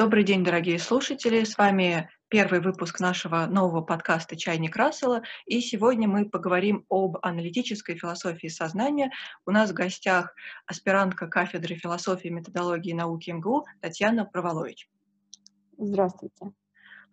[0.00, 1.44] Добрый день, дорогие слушатели.
[1.44, 5.20] С вами первый выпуск нашего нового подкаста «Чайник Рассела».
[5.44, 9.10] И сегодня мы поговорим об аналитической философии сознания.
[9.44, 10.34] У нас в гостях
[10.64, 14.88] аспирантка кафедры философии, методологии и науки МГУ Татьяна Проволович.
[15.76, 16.50] Здравствуйте.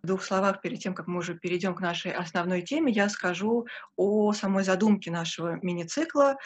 [0.02, 3.68] В двух словах, перед тем, как мы уже перейдем к нашей основной теме, я скажу
[3.98, 6.38] о самой задумке нашего мини-цикла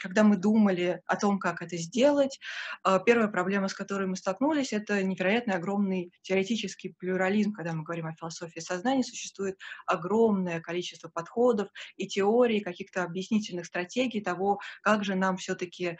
[0.00, 2.38] когда мы думали о том, как это сделать,
[2.82, 7.52] а, первая проблема, с которой мы столкнулись, это невероятно огромный теоретический плюрализм.
[7.52, 14.20] Когда мы говорим о философии сознания, существует огромное количество подходов и теорий, каких-то объяснительных стратегий
[14.20, 15.98] того, как же нам все-таки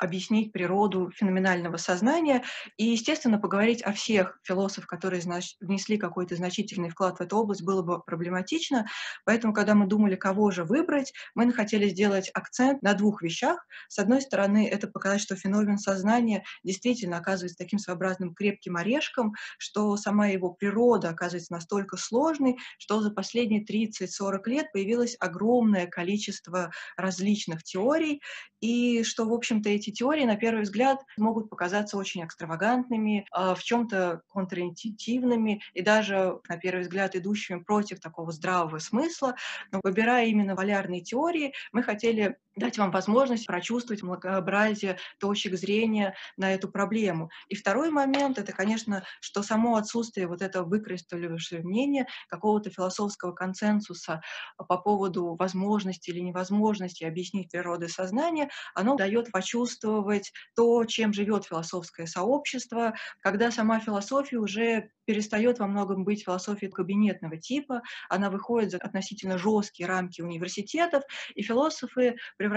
[0.00, 2.42] объяснить природу феноменального сознания
[2.76, 7.62] и, естественно, поговорить о всех философах, которые знач- внесли какой-то значительный вклад в эту область,
[7.62, 8.86] было бы проблематично.
[9.24, 13.66] Поэтому, когда мы думали, кого же выбрать, мы хотели сделать акцент на двух вещах.
[13.88, 19.96] С одной стороны, это показать, что феномен сознания действительно оказывается таким своеобразным крепким орешком, что
[19.96, 27.62] сама его природа оказывается настолько сложной, что за последние 30-40 лет появилось огромное количество различных
[27.62, 28.22] теорий,
[28.60, 33.54] и что, в общем-то, эти эти теории, на первый взгляд, могут показаться очень экстравагантными, а,
[33.54, 39.36] в чем-то контринтуитивными и даже, на первый взгляд, идущими против такого здравого смысла.
[39.72, 46.52] Но выбирая именно полярные теории, мы хотели дать вам возможность прочувствовать многообразие точек зрения на
[46.52, 47.30] эту проблему.
[47.48, 54.20] И второй момент— это, конечно, что само отсутствие вот этого выкристалливавшего мнения, какого-то философского консенсуса
[54.56, 62.06] по поводу возможности или невозможности объяснить природы сознания, оно дает почувствовать то, чем живет философское
[62.06, 68.78] сообщество, когда сама философия уже перестает во многом быть философией кабинетного типа, она выходит за
[68.78, 71.02] относительно жесткие рамки университетов,
[71.34, 72.49] и философы превращаются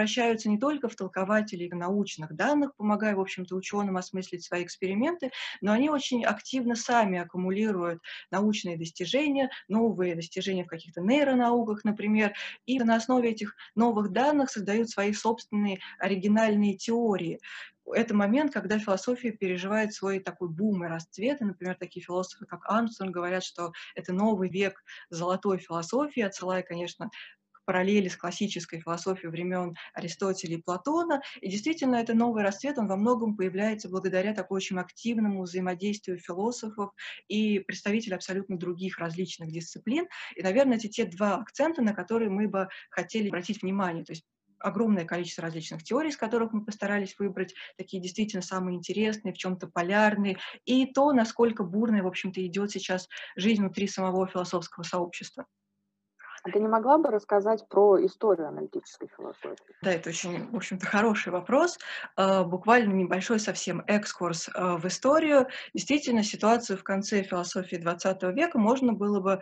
[0.50, 5.32] не только в толкователей научных данных, помогая, в общем-то, ученым осмыслить свои эксперименты,
[5.62, 12.34] но они очень активно сами аккумулируют научные достижения, новые достижения в каких-то нейронауках, например,
[12.66, 17.40] и на основе этих новых данных создают свои собственные оригинальные теории
[17.92, 21.42] это момент, когда философия переживает свой такой бум и расцвет.
[21.42, 27.10] И, например, такие философы, как Армстронг, говорят, что это новый век золотой философии, отсылая, конечно,
[27.66, 31.22] параллели с классической философией времен Аристотеля и Платона.
[31.42, 36.92] И действительно, это новый расцвет, он во многом появляется благодаря такому очень активному взаимодействию философов
[37.28, 40.08] и представителей абсолютно других различных дисциплин.
[40.36, 44.04] И, наверное, эти те два акцента, на которые мы бы хотели обратить внимание.
[44.04, 44.26] То есть
[44.64, 49.68] огромное количество различных теорий, из которых мы постарались выбрать такие действительно самые интересные, в чем-то
[49.68, 55.46] полярные, и то, насколько бурная, в общем-то, идет сейчас жизнь внутри самого философского сообщества.
[56.44, 59.76] А ты не могла бы рассказать про историю аналитической философии?
[59.82, 61.78] Да, это очень, в общем-то, хороший вопрос.
[62.16, 65.48] А, буквально небольшой совсем экскурс а, в историю.
[65.74, 69.42] Действительно, ситуацию в конце философии XX века можно было бы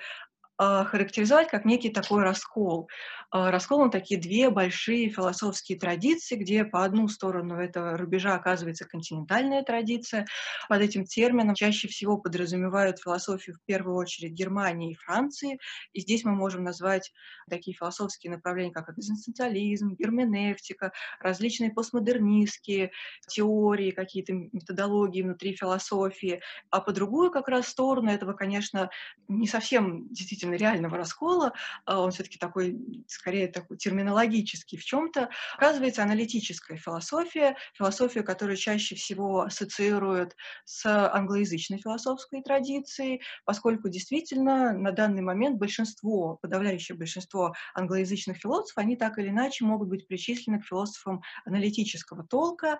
[0.61, 2.89] характеризовать как некий такой раскол.
[3.33, 8.85] А, раскол на такие две большие философские традиции, где по одну сторону этого рубежа оказывается
[8.85, 10.27] континентальная традиция.
[10.67, 15.59] Под этим термином чаще всего подразумевают философию в первую очередь Германии и Франции.
[15.93, 17.13] И здесь мы можем назвать
[17.49, 22.91] такие философские направления, как экзистенциализм, герменевтика, различные постмодернистские
[23.29, 26.41] теории, какие-то методологии внутри философии.
[26.69, 28.89] А по другую как раз сторону этого, конечно,
[29.29, 31.53] не совсем действительно реального раскола,
[31.85, 38.95] а он все-таки такой скорее такой терминологический в чем-то, оказывается аналитическая философия, философия, которую чаще
[38.95, 40.35] всего ассоциируют
[40.65, 48.95] с англоязычной философской традицией, поскольку действительно на данный момент большинство, подавляющее большинство англоязычных философов, они
[48.95, 52.79] так или иначе могут быть причислены к философам аналитического толка.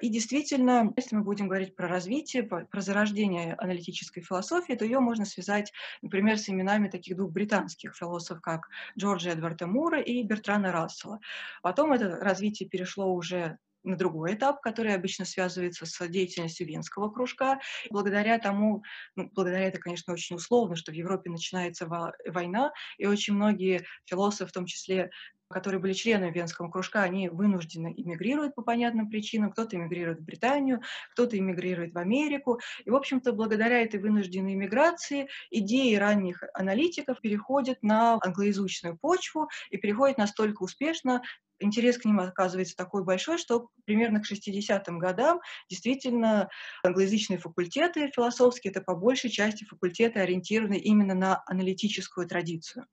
[0.00, 5.24] И действительно, если мы будем говорить про развитие, про зарождение аналитической философии, то ее можно
[5.24, 5.72] связать,
[6.02, 8.68] например, с именами таких двух британских философов, как
[8.98, 11.20] Джорджа Эдварда Мура и Бертрана Рассела.
[11.62, 17.60] Потом это развитие перешло уже на другой этап, который обычно связывается с деятельностью Венского кружка.
[17.90, 18.82] Благодаря тому,
[19.14, 24.50] ну, благодаря это, конечно, очень условно, что в Европе начинается война, и очень многие философы,
[24.50, 25.10] в том числе
[25.48, 29.52] которые были членами Венского кружка, они вынуждены эмигрируют по понятным причинам.
[29.52, 30.80] Кто-то эмигрирует в Британию,
[31.12, 32.60] кто-то эмигрирует в Америку.
[32.84, 39.76] И, в общем-то, благодаря этой вынужденной эмиграции идеи ранних аналитиков переходят на англоязычную почву и
[39.76, 41.22] переходят настолько успешно,
[41.58, 46.48] интерес к ним оказывается такой большой, что примерно к 60-м годам действительно
[46.82, 52.86] англоязычные факультеты философские, это по большей части факультеты, ориентированы именно на аналитическую традицию.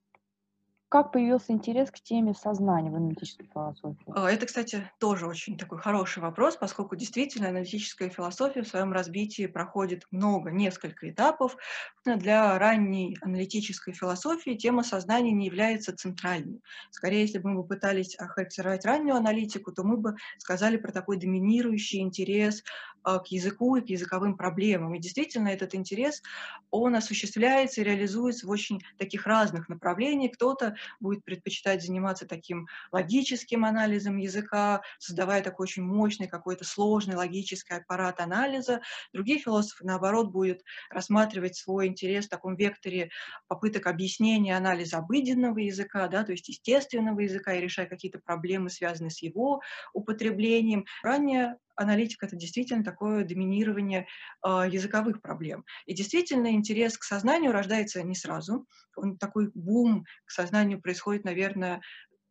[0.93, 4.05] Как появился интерес к теме сознания в аналитической философии?
[4.13, 9.47] А, это, кстати, тоже очень такой хороший вопрос, поскольку действительно аналитическая философия в своем разбитии
[9.47, 11.57] проходит много, несколько этапов.
[12.05, 16.61] Для ранней аналитической философии тема сознания не является центральной.
[16.91, 22.01] Скорее, если бы мы пытались охарактеризовать раннюю аналитику, то мы бы сказали про такой доминирующий
[22.01, 22.61] интерес
[23.03, 24.93] а, к языку и к языковым проблемам.
[24.93, 26.21] И действительно, этот интерес,
[26.69, 30.33] он осуществляется и реализуется в очень таких разных направлениях.
[30.33, 37.75] Кто-то будет предпочитать заниматься таким логическим анализом языка, создавая такой очень мощный какой-то сложный логический
[37.75, 38.81] аппарат анализа.
[39.13, 43.09] Другие философы, наоборот, будут рассматривать свой интерес в таком векторе
[43.47, 49.11] попыток объяснения анализа обыденного языка, да, то есть естественного языка, и решать какие-то проблемы, связанные
[49.11, 49.61] с его
[49.93, 50.85] употреблением.
[51.03, 54.07] Ранее аналитика— это действительно такое доминирование
[54.45, 55.65] э, языковых проблем.
[55.85, 58.65] И действительно интерес к сознанию рождается не сразу.
[58.95, 61.81] Он такой бум к сознанию происходит, наверное,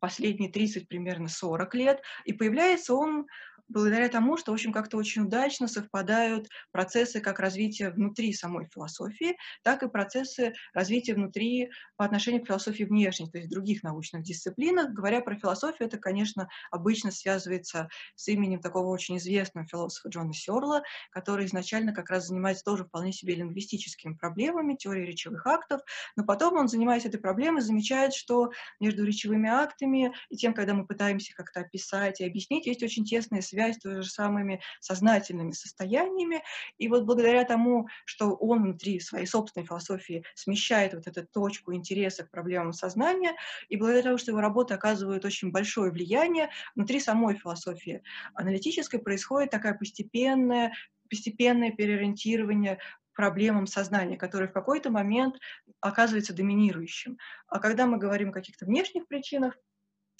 [0.03, 3.27] последние 30, примерно 40 лет, и появляется он
[3.73, 9.37] благодаря тому, что, в общем, как-то очень удачно совпадают процессы как развития внутри самой философии,
[9.63, 14.23] так и процессы развития внутри по отношению к философии внешней, то есть в других научных
[14.23, 14.91] дисциплинах.
[14.93, 20.83] Говоря про философию, это, конечно, обычно связывается с именем такого очень известного философа Джона Сёрла,
[21.11, 25.81] который изначально как раз занимается тоже вполне себе лингвистическими проблемами, теорией речевых актов,
[26.17, 30.87] но потом он, занимаясь этой проблемой, замечает, что между речевыми актами и тем, когда мы
[30.87, 36.43] пытаемся как-то описать и объяснить, есть очень тесная связь связь с же самыми сознательными состояниями.
[36.79, 42.25] И вот благодаря тому, что он внутри своей собственной философии смещает вот эту точку интереса
[42.25, 43.35] к проблемам сознания,
[43.69, 48.03] и благодаря тому, что его работы оказывают очень большое влияние, внутри самой философии
[48.35, 50.73] аналитической происходит такая постепенная
[51.09, 52.79] постепенное переориентирование
[53.15, 55.35] проблемам сознания, которое в какой-то момент
[55.81, 57.19] оказывается доминирующим.
[57.49, 59.55] А когда мы говорим о каких-то внешних причинах,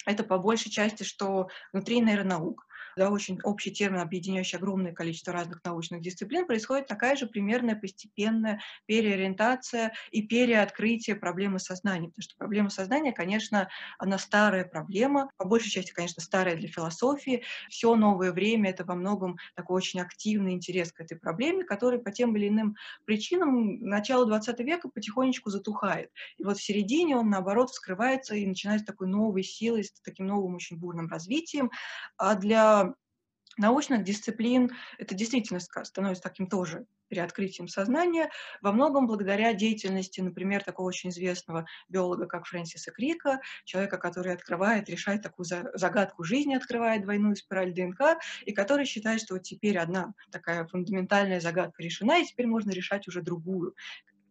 [0.05, 2.67] это по большей части, что внутри нейронаук
[2.97, 8.61] да, очень общий термин, объединяющий огромное количество разных научных дисциплин, происходит такая же примерная постепенная
[8.85, 12.07] переориентация и переоткрытие проблемы сознания.
[12.09, 17.43] Потому что проблема сознания, конечно, она старая проблема, по большей части, конечно, старая для философии.
[17.69, 22.11] Все новое время— это во многом такой очень активный интерес к этой проблеме, который по
[22.11, 22.75] тем или иным
[23.05, 26.11] причинам начала XX века потихонечку затухает.
[26.37, 30.55] И вот в середине он, наоборот, вскрывается и начинает такой новой силой, с таким новым
[30.55, 31.71] очень бурным развитием.
[32.17, 32.82] А для
[33.57, 40.87] научных дисциплин это действительно становится таким тоже переоткрытием сознания, во многом благодаря деятельности, например, такого
[40.87, 47.35] очень известного биолога, как Фрэнсиса Крика, человека, который открывает, решает такую загадку жизни, открывает двойную
[47.35, 52.47] спираль ДНК, и который считает, что вот теперь одна такая фундаментальная загадка решена, и теперь
[52.47, 53.75] можно решать уже другую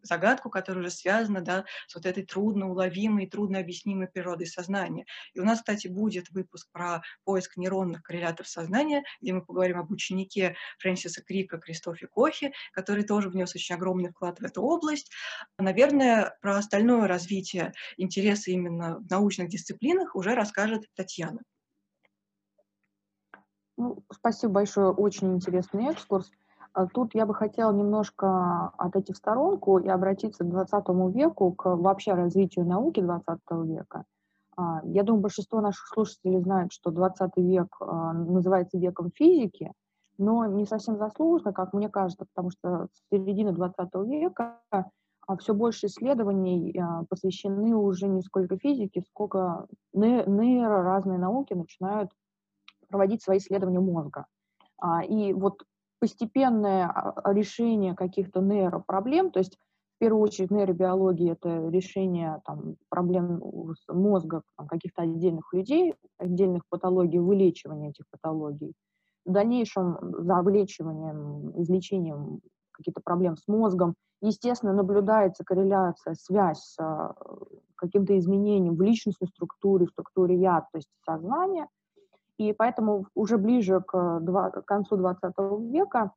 [0.03, 5.07] загадку, которая уже связана да, с вот этой трудно уловимой, трудно объяснимой природой сознания.
[5.35, 9.91] И у нас, кстати, будет выпуск про поиск нейронных коррелятов сознания, где мы поговорим об
[9.91, 15.11] ученике Фрэнсиса Крика Кристофе Кохи, который тоже внес очень огромный вклад в эту область.
[15.59, 21.41] Наверное, про остальное развитие интереса именно в научных дисциплинах уже расскажет Татьяна.
[23.77, 26.31] Ну, спасибо большое, очень интересный экскурс.
[26.75, 31.77] А тут я бы хотела немножко отойти в сторонку и обратиться к 20 веку, к
[31.77, 34.05] вообще развитию науки 20 века.
[34.57, 39.73] А, я думаю, большинство наших слушателей знают, что 20 век а, называется веком физики,
[40.17, 44.61] но не совсем заслуженно, как мне кажется, потому что с середины 20 века
[45.39, 52.11] все больше исследований посвящены уже не сколько физике, сколько нейро, разные науки начинают
[52.89, 54.27] проводить свои исследования мозга.
[55.09, 55.63] И вот
[56.03, 59.57] постепенное а, решение каких-то нейропроблем, то есть
[59.95, 63.41] в первую очередь нейробиология– это решение там, проблем
[63.87, 68.75] мозга каких-то отдельных людей, отдельных патологий, вылечивание этих патологий.
[69.25, 72.41] В дальнейшем за вылечиванием, излечением
[72.73, 77.15] каких-то проблем с мозгом, естественно, наблюдается корреляция, связь с а,
[77.77, 81.69] каким-то изменением в личностной структуре, в структуре я, то есть сознания–
[82.39, 85.35] и поэтому уже ближе к, два, к концу 20
[85.71, 86.13] века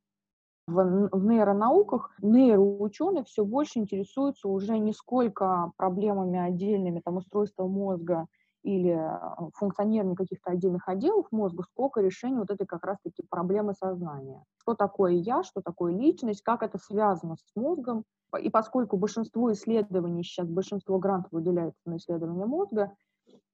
[0.66, 8.26] в, в нейронауках нейроученые все больше интересуются уже не сколько проблемами отдельными, там, устройства мозга
[8.64, 14.42] или э, функционирования каких-то отдельных отделов мозга, сколько решения вот этой как раз-таки проблемы сознания.
[14.60, 18.02] Что такое я, что такое личность, как это связано с мозгом.
[18.40, 22.92] И поскольку большинство исследований, сейчас большинство грантов выделяется на исследование мозга,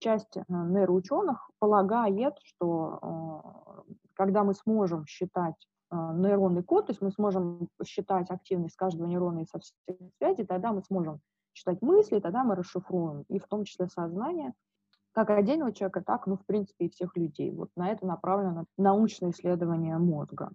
[0.02, 2.98] часть э, нейроученых полагает, что
[3.86, 5.54] э, когда мы сможем считать
[5.90, 10.44] э, нейронный код, то есть мы сможем считать активность каждого нейрона и со всех связей,
[10.44, 11.20] тогда мы сможем
[11.52, 14.52] читать мысли, тогда мы расшифруем, и в том числе сознание,
[15.12, 17.52] как отдельного человека, так, ну, в принципе, и всех людей.
[17.52, 20.50] Вот на это направлено научное исследование мозга.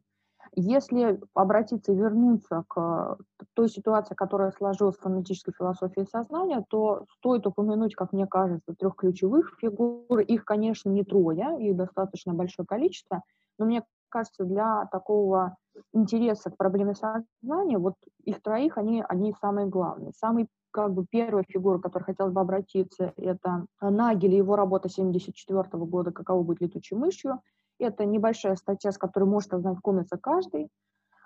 [0.56, 3.18] Если обратиться и вернуться к
[3.54, 8.96] той ситуации, которая сложилась в фонетической философии сознания, то стоит упомянуть, как мне кажется, трех
[8.96, 10.20] ключевых фигур.
[10.20, 13.22] Их, конечно, не трое, их достаточно большое количество,
[13.58, 15.58] но мне кажется, для такого
[15.94, 20.12] интереса к проблеме сознания, вот их троих, они, они самые главные.
[20.14, 24.90] Самый как бы первая фигура, к которой хотелось бы обратиться, это Нагель и его работа
[24.90, 27.42] 1974 года «Каково быть летучей мышью».
[27.80, 30.70] Это небольшая статья, с которой может ознакомиться каждый.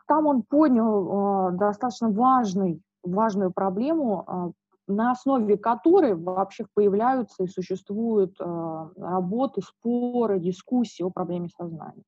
[0.08, 4.52] Там он поднял э, достаточно важный, важную проблему, э,
[4.92, 12.04] на основе которой вообще появляются и существуют э, работы, споры, дискуссии о проблеме сознания.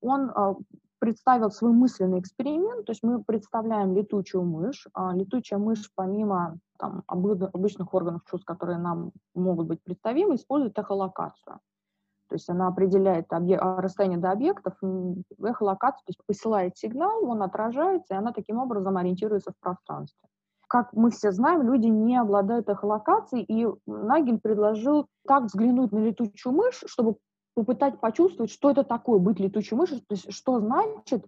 [0.00, 0.54] Он э,
[0.98, 4.86] представил свой мысленный эксперимент, то есть мы представляем летучую мышь.
[5.12, 11.58] Летучая мышь, помимо там, обычных органов чувств, которые нам могут быть представимы, использует эхолокацию.
[12.28, 13.56] То есть она определяет объ...
[13.78, 14.74] Расстояние до объектов,
[15.42, 20.28] эхолокацию, то есть посылает сигнал, он отражается, и она таким образом ориентируется в пространстве.
[20.68, 26.54] Как мы все знаем, люди не обладают эхолокацией, и Нагель предложил так взглянуть на летучую
[26.54, 27.16] мышь, чтобы
[27.54, 31.24] попытать почувствовать, что это такое быть летучей мышью, то есть что значит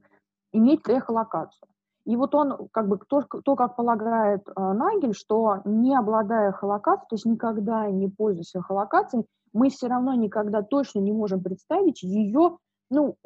[0.52, 1.68] иметь эхолокацию.
[2.06, 7.08] И вот он, как бы, то, то как полагает э, Нагель, что не обладая эхолокацией,
[7.08, 12.58] то есть никогда не пользуясь эхолокацией, мы все равно никогда точно не можем представить ее,
[12.90, 13.16] ну,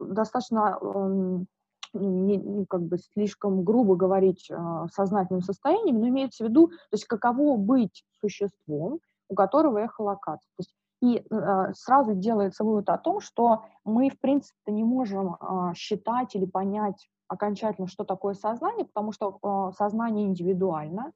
[0.00, 1.46] достаточно, эм,
[1.92, 4.56] не, как бы слишком грубо говорить, э,
[4.92, 8.98] сознательным состоянием, но имеется в виду, то есть каково быть существом,
[9.28, 10.50] у которого эхолокация.
[10.56, 15.34] То есть и э, сразу делается вывод о том, что мы, в принципе, не можем
[15.34, 21.12] э, считать или понять окончательно, что такое сознание, потому что э, сознание индивидуально,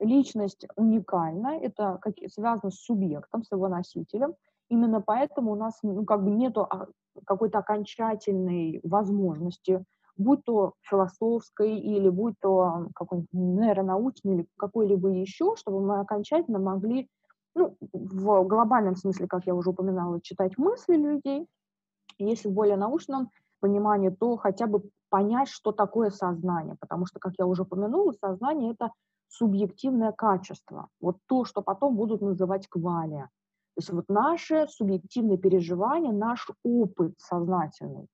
[0.00, 4.34] личность уникальна, это как, связано с субъектом, с его носителем.
[4.70, 6.56] Именно поэтому у нас ну, как бы нет
[7.24, 9.84] какой-то окончательной возможности,
[10.16, 17.08] будь то философской или будь то какой-нибудь нейронаучной или какой-либо еще, чтобы мы окончательно могли,
[17.54, 21.46] ну, в глобальном смысле, как я уже упоминала, читать мысли людей,
[22.18, 27.34] если в более научном понимании, то хотя бы понять, что такое сознание, потому что, как
[27.38, 28.92] я уже упомянула, сознание– это
[29.28, 33.30] субъективное качество, вот то, что потом будут называть квалия.
[33.74, 38.08] То есть вот наше субъективное переживание, наш опыт сознательный,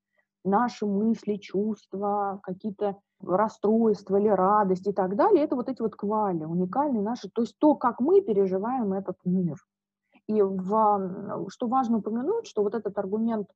[0.45, 6.45] наши мысли, чувства, какие-то расстройства или радость и так далее, это вот эти вот квали,
[6.45, 9.57] уникальные наши, то есть то, как мы переживаем этот мир.
[10.27, 13.49] И в, что важно упомянуть, что вот этот аргумент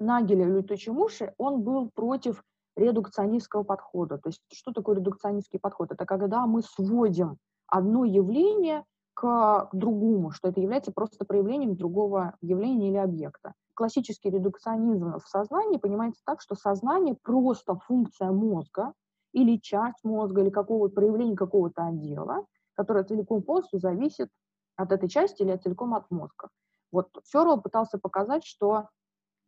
[0.00, 2.42] Нагеля летучей мыши, он был против
[2.76, 4.18] редукционистского подхода.
[4.18, 5.92] То есть что такое редукционистский подход?
[5.92, 8.84] Это когда мы сводим одно явление
[9.14, 13.52] к другому, что это является просто проявлением другого явления или объекта.
[13.74, 18.92] Классический редукционизм в сознании понимается так, что сознание просто функция мозга
[19.32, 24.28] или часть мозга, или какого-то проявления какого-то отдела, которое целиком полностью зависит
[24.76, 26.48] от этой части или целиком от мозга.
[26.90, 28.88] Вот Ферл пытался показать, что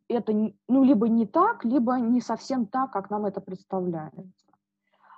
[0.09, 0.33] это
[0.69, 4.47] ну, либо не так, либо не совсем так, как нам это представляется.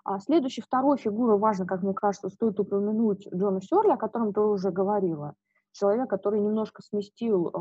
[0.05, 4.41] А следующей, второй фигурой важно, как мне кажется, стоит упомянуть Джона Сёрли, о котором ты
[4.41, 5.35] уже говорила.
[5.78, 7.52] Человек, который немножко сместил э,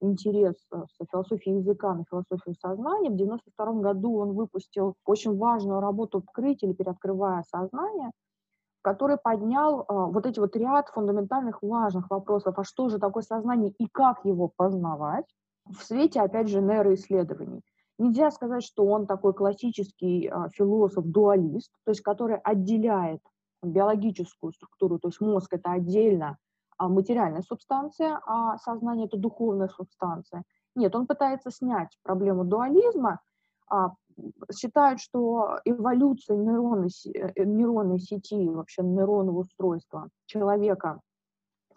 [0.00, 3.10] интерес э, с философии языка на философию сознания.
[3.10, 8.10] В 1992 году он выпустил очень важную работу «Открыть или переоткрывая сознание»,
[8.80, 13.70] который поднял э, вот эти вот ряд фундаментальных важных вопросов, а что же такое сознание
[13.78, 15.26] и как его познавать
[15.66, 17.60] в свете, опять же, нейроисследований.
[17.98, 23.20] Нельзя сказать, что он такой классический а, философ-дуалист, то есть который отделяет
[23.62, 26.45] биологическую структуру, то есть мозг это отдельно а
[26.78, 30.44] материальная субстанция, а сознание это духовная субстанция.
[30.74, 33.20] Нет, он пытается снять проблему дуализма,
[33.68, 33.94] а,
[34.52, 41.00] считает, что эволюция нейронной, э, нейронной сети, вообще нейронного устройства человека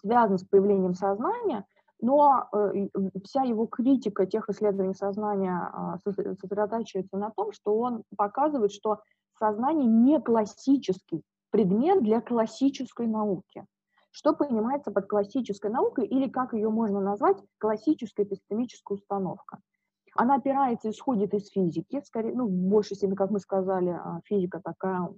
[0.01, 1.65] связана с появлением сознания–
[2.01, 2.87] но э,
[3.25, 9.01] вся его критика тех исследований сознания а, сосредотачивается на том, что он показывает, что
[9.37, 13.65] сознание не классический предмет для классической науки.
[14.11, 19.59] Что понимается под классической наукой или как ее можно назвать классическая эпистемическая установка?
[20.15, 24.59] Она опирается, исходит из физики, скорее, ну, в большей степени, как мы сказали, а, физика
[24.63, 25.09] такая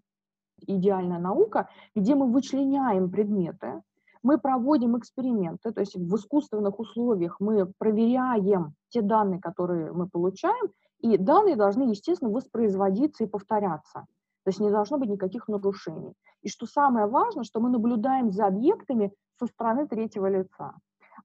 [0.68, 3.82] идеальная наука, где мы вычленяем предметы,
[4.24, 10.72] мы проводим эксперименты, то есть в искусственных условиях мы проверяем те данные, которые мы получаем,
[11.00, 14.06] и данные должны, естественно, воспроизводиться и повторяться.
[14.44, 16.14] То есть не должно быть никаких нарушений.
[16.42, 20.74] И что самое важное, что мы наблюдаем за объектами со стороны третьего лица.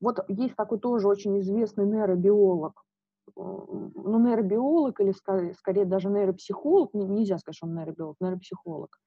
[0.00, 2.82] Вот есть такой тоже очень известный нейробиолог,
[3.28, 5.12] э, ну, нейробиолог или
[5.54, 8.98] скорее, даже нейропсихолог, нельзя сказать, что он нейробиолог, нейропсихолог.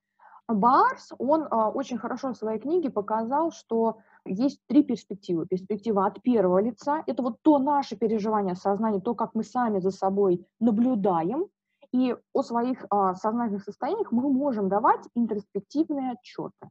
[0.47, 5.45] Барс, он а, очень хорошо в своей книге показал, что есть три перспективы.
[5.45, 9.91] Перспектива от первого лица– это вот то наше переживание сознания, то, как мы сами за
[9.91, 11.49] собой наблюдаем,
[11.91, 16.69] и о своих а, сознательных состояниях мы можем давать интроспективные отчеты.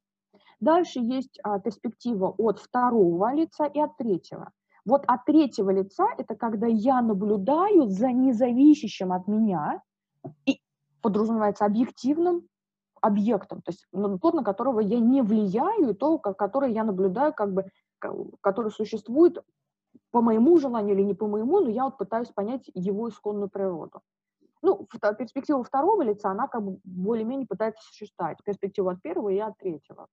[0.61, 4.51] Дальше есть а, перспектива от второго лица и от третьего.
[4.85, 9.83] Вот от третьего лица это когда я наблюдаю за независящим от меня
[10.47, 10.61] и
[11.03, 12.49] подразумевается объективным
[13.01, 17.53] объектом, то есть тот, на которого я не влияю, и то, который я наблюдаю, как
[17.53, 17.67] бы,
[18.41, 19.39] который существует
[20.11, 24.01] по моему желанию или не по моему, но я вот пытаюсь понять его исконную природу.
[24.63, 24.87] Ну,
[25.19, 30.07] перспектива второго лица, она как бы более-менее пытается сочетать перспективу от первого и от третьего.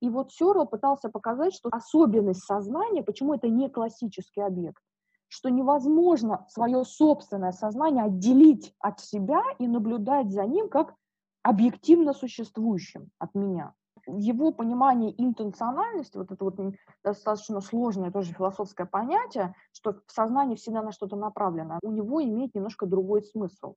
[0.00, 4.82] И вот Сёрл пытался показать, что особенность сознания, почему это не классический объект,
[5.28, 10.94] что невозможно свое собственное сознание отделить от себя и наблюдать за ним как
[11.42, 13.74] объективно существующим от меня.
[14.06, 16.58] Его понимании интенциональности, вот это вот
[17.02, 22.54] достаточно сложное тоже философское понятие, что в сознании всегда на что-то направлено, у него имеет
[22.54, 23.74] немножко другой смысл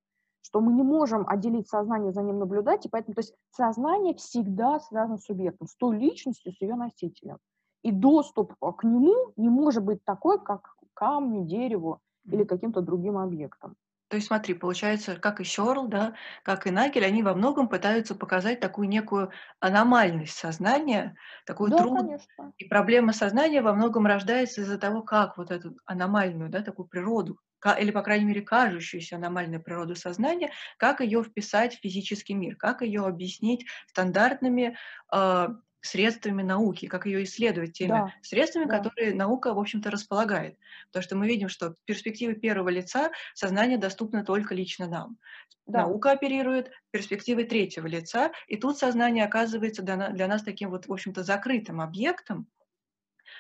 [0.48, 4.80] что мы не можем отделить сознание, за ним наблюдать, и поэтому то есть сознание всегда
[4.80, 7.38] связано с субъектом, с той личностью, с ее носителем.
[7.84, 13.18] И доступ к нему не может быть такой, как к камню, дереву или каким-то другим
[13.18, 13.76] объектам.
[14.10, 18.16] То есть смотри, получается, как и Сёрл, да, как и Нагель, они во многом пытаются
[18.16, 21.94] показать такую некую аномальность сознания, такую Да, труд.
[21.94, 22.54] конечно.
[22.58, 27.40] И проблема сознания во многом рождается из-за того, как вот эту аномальную, да, такую природу,
[27.80, 32.82] или, по крайней мере, кажущуюся аномальную природу сознания, как ее вписать в физический мир, как
[32.82, 34.78] ее объяснить стандартными
[35.14, 35.48] э,
[35.88, 38.78] средствами науки, как ее исследовать теми Да, средствами, да.
[38.78, 40.58] которые наука, в общем-то, располагает.
[40.88, 45.18] Потому что мы видим, что в перспективе первого лица сознание доступно только лично нам.
[45.66, 45.80] Да.
[45.80, 51.24] Наука оперирует перспективой третьего лица, и тут сознание оказывается для нас таким вот, в общем-то,
[51.24, 52.48] закрытым объектом,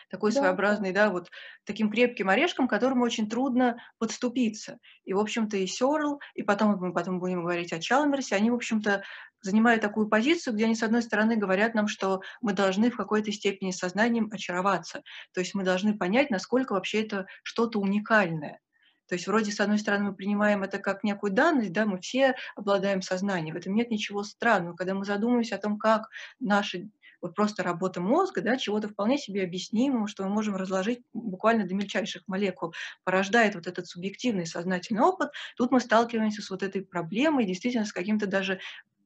[0.09, 1.29] такой Да, своеобразный, да, вот
[1.65, 4.79] таким крепким орешком, к которому очень трудно подступиться.
[5.05, 8.55] И, в общем-то, и Сёрл, и потом мы потом будем говорить о Чалмерсе, они, в
[8.55, 9.03] общем-то,
[9.41, 13.31] занимают такую позицию, где они, с одной стороны, говорят нам, что мы должны в какой-то
[13.31, 15.03] степени сознанием очароваться.
[15.33, 18.59] То есть мы должны понять, насколько вообще это что-то уникальное.
[19.07, 22.35] То есть вроде, с одной стороны, мы принимаем это как некую данность, да, мы все
[22.55, 24.75] обладаем сознанием, в этом нет ничего странного.
[24.75, 26.89] Когда мы задумываемся о том, как наши
[27.21, 31.75] вот просто работа мозга, да, чего-то вполне себе объяснимого, что мы можем разложить буквально до
[31.75, 37.45] мельчайших молекул, порождает вот этот субъективный сознательный опыт, тут мы сталкиваемся с вот этой проблемой,
[37.45, 38.59] действительно с каким-то даже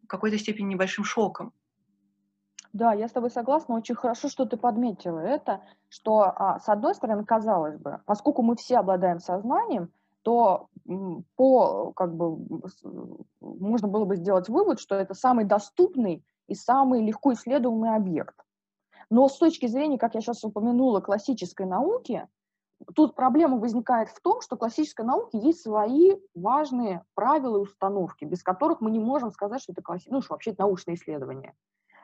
[0.04, 1.54] в какой-то степени небольшим шоком.
[2.74, 3.76] Да, я с тобой согласна.
[3.76, 8.56] Очень хорошо, что ты подметила это, что, а, с одной стороны, казалось бы, поскольку мы
[8.56, 10.70] все обладаем сознанием, то
[11.36, 12.38] по, как бы,
[13.42, 18.36] можно было бы сделать вывод, что это самый доступный и самый легко исследуемый объект.
[19.10, 22.28] Но с точки зрения, как я сейчас упомянула, классической науки,
[22.96, 28.44] тут проблема возникает в том, что классической науке есть свои важные правила и установки, без
[28.44, 30.08] которых мы не можем сказать, что это класси...
[30.10, 31.54] ну, что вообще это научное исследование.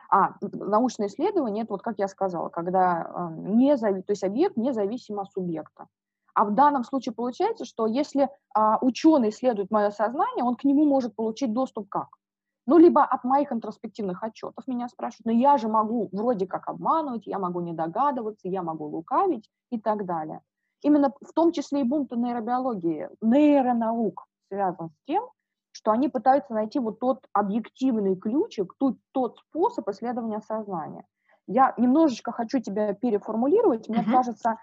[0.10, 4.02] А научное исследование– это вот, как я сказала, когда э, не зави...
[4.02, 5.88] то есть объект независим от субъекта.
[6.34, 10.86] А в данном случае получается, что если а, ученый исследует мое сознание, он к нему
[10.86, 12.10] может получить доступ как?
[12.68, 17.26] Ну, либо от моих интроспективных отчетов меня спрашивают, но я же могу вроде как обманывать,
[17.26, 20.42] я могу не догадываться, я могу лукавить и так далее.
[20.84, 25.24] Именно в том числе и бунт нейробиологии, нейронаук связан с тем,
[25.72, 31.06] что они пытаются найти вот тот объективный ключик, тот, тот способ исследования сознания.
[31.48, 33.88] Я немножечко хочу тебя переформулировать.
[33.88, 34.12] Мне uh-huh.
[34.12, 34.58] кажется,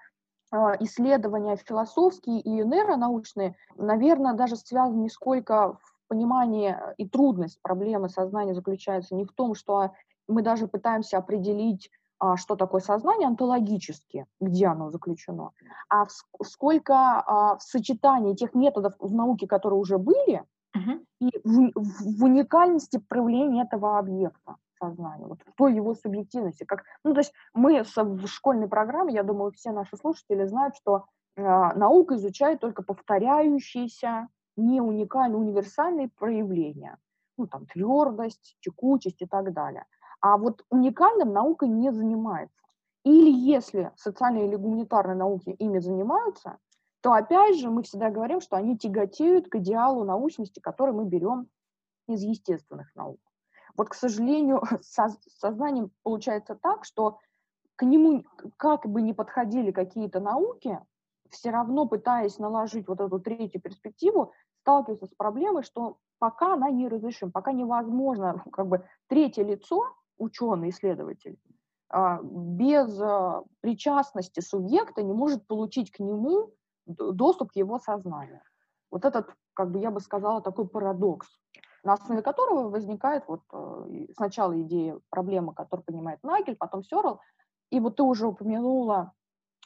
[0.53, 8.55] а, исследования философские и нейронаучные, наверное, даже связаны не сколько понимание и трудность проблемы сознания
[8.55, 9.93] заключается не в том, что
[10.29, 15.51] мы даже пытаемся определить, а, что такое сознание онтологически, где оно заключено,
[15.89, 16.07] а
[16.43, 20.45] сколько а, в сочетании тех методов в науке, которые уже были,
[20.77, 21.05] uh-huh.
[21.21, 26.65] и в, в уникальности проявления этого объекта сознания, вот в той его субъективности.
[26.65, 31.07] Как, ну, то есть мы в школьной программе, я думаю, все наши слушатели знают, что
[31.37, 36.99] э, наука изучает только повторяющиеся не уникальные, универсальные проявления.
[37.37, 39.87] Ну, там, твердость, текучесть и так далее.
[40.21, 42.63] А вот уникальным наука не занимается.
[43.05, 46.59] Или если социальные или гуманитарные науки ими занимаются,
[47.03, 51.49] то опять же мы всегда говорим, что они тяготеют к идеалу научности, который мы берем
[52.09, 53.21] из естественных наук.
[53.77, 57.19] Вот, к сожалению, со, сознанием получается так, что
[57.77, 58.25] к нему,
[58.57, 60.81] как бы ни подходили какие-то науки,
[61.29, 64.33] все равно пытаясь наложить вот эту третью перспективу,
[64.65, 70.71] сталкиваются с проблемой, что пока она не разрешима, пока невозможно как бы третье лицо, ученый,
[70.71, 71.39] исследователь,
[71.91, 76.55] а, без а, причастности субъекта не может получить к нему
[76.87, 78.41] доступ к его сознанию.
[78.91, 81.29] Вот этот, как бы я бы сказала, такой парадокс,
[81.83, 87.21] на основе которого возникает вот э, сначала идея проблемы, которую понимает Нагель, потом Сёрл,
[87.71, 89.13] и вот ты уже упомянула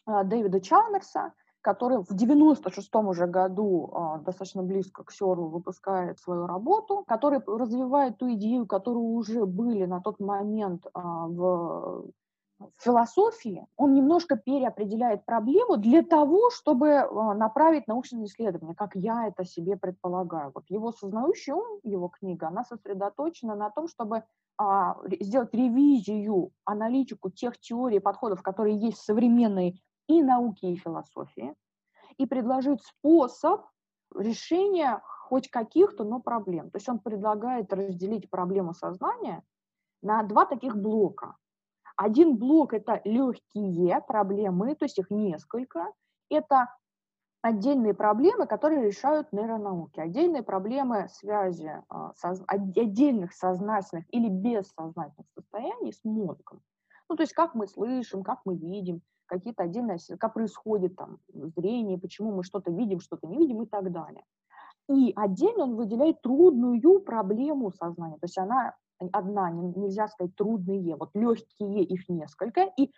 [0.06, 6.46] а, Дэвида Чалмерса, который в 96-м уже году а, достаточно близко к Сёрлу выпускает свою
[6.46, 12.04] работу, который развивает ту идею, которую уже были на тот момент а, в
[12.78, 19.44] философии он немножко переопределяет проблему для того, чтобы а, направить научные исследования, как я это
[19.44, 20.52] себе предполагаю.
[20.54, 24.24] Вот его сознающий ум, его книга, она сосредоточена на том, чтобы
[25.20, 31.54] сделать ревизию, аналитику тех теорий, подходов, которые есть в современной и науке, и философии,
[32.16, 33.64] и предложить способ
[34.14, 36.70] решения хоть каких-то, но проблем.
[36.70, 39.44] То есть он предлагает разделить проблему сознания
[40.02, 41.36] на два таких блока–
[41.98, 45.92] один блок– это легкие проблемы, то есть их несколько.
[46.30, 46.72] Это
[47.42, 52.12] отдельные проблемы, которые решают нейронауки, отдельные проблемы связи а,
[52.46, 56.62] отдельных сознательных или бессознательных состояний с мозгом.
[57.08, 61.18] Ну, то есть как мы слышим, как мы видим, какие-то отдельные, как происходит там
[61.56, 64.24] зрение, почему мы что-то видим, что-то не видим и так далее.
[64.88, 68.74] И отдельно он выделяет трудную проблему сознания, то есть она
[69.12, 72.90] одна, нельзя сказать трудные, вот легкие их несколько, и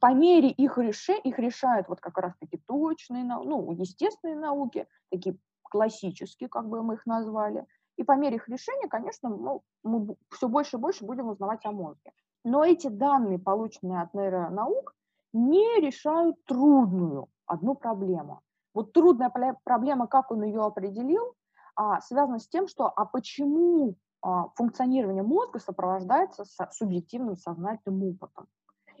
[0.00, 6.48] по мере их решения, их решают вот как раз-таки точные, ну, естественные науки, такие классические,
[6.48, 7.64] как бы мы их назвали,
[7.96, 11.72] и по мере их решения, конечно, ну, мы все больше и больше будем узнавать о
[11.72, 12.12] мозге.
[12.46, 14.94] Но эти данные, полученные от нейронаук,
[15.32, 18.40] не решают трудную одну проблему.
[18.72, 19.32] Вот трудная
[19.64, 21.34] проблема, как он ее определил,
[21.74, 28.46] а, связана с тем, что а почему а, функционирование мозга сопровождается субъективным сознательным опытом.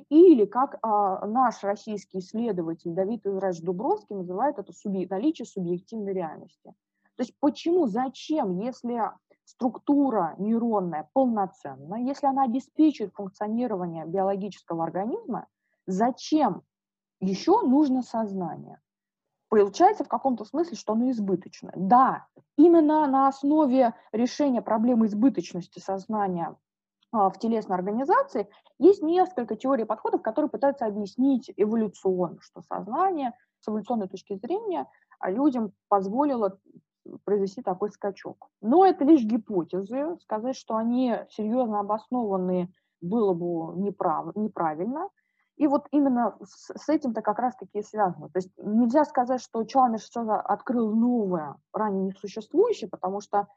[0.08, 4.72] Или, как а, наш российский исследователь Давид Израиль Дубровский называет это
[5.08, 6.74] наличие субъективной реальности.
[7.14, 9.12] То есть почему, зачем, если
[9.46, 15.46] структура нейронная полноценна, если она обеспечивает функционирование биологического организма,
[15.86, 16.62] зачем
[17.20, 18.80] еще нужно сознание?
[19.48, 21.72] получается в каком-то смысле, что оно избыточно.
[21.76, 26.56] Да, именно на основе решения проблемы избыточности сознания
[27.12, 33.68] а, в телесной организации есть несколько теорий подходов, которые пытаются объяснить эволюционно, что сознание с
[33.68, 34.86] эволюционной точки зрения
[35.18, 36.58] а, людям позволило
[37.24, 38.48] произвести такой скачок.
[38.60, 40.16] Но это лишь гипотезы.
[40.22, 45.08] Сказать, что они серьезно обоснованы, было бы неправ, неправильно.
[45.56, 48.28] И вот именно с, этим-то как раз-таки и связано.
[48.28, 53.48] То есть нельзя сказать, что Чалмерс что-то открыл новое, ранее несуществующее, потому что,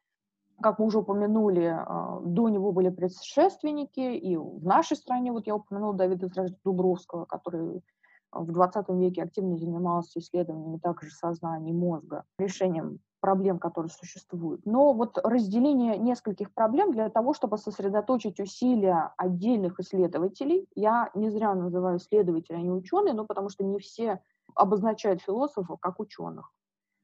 [0.62, 5.56] как мы уже упомянули, а, до него были предшественники, и в нашей стране, вот я
[5.56, 6.30] упомянула Давида
[6.64, 7.84] Дубровского, который
[8.32, 14.66] в 20 веке активно занимался исследованиями также сознания мозга, решением проблем, которые существуют.
[14.66, 21.54] Но вот разделение нескольких проблем для того, чтобы сосредоточить усилия отдельных исследователей, я не зря
[21.54, 24.22] называю исследователей, а не ученые, но потому что не все
[24.56, 26.52] обозначают философов как ученых.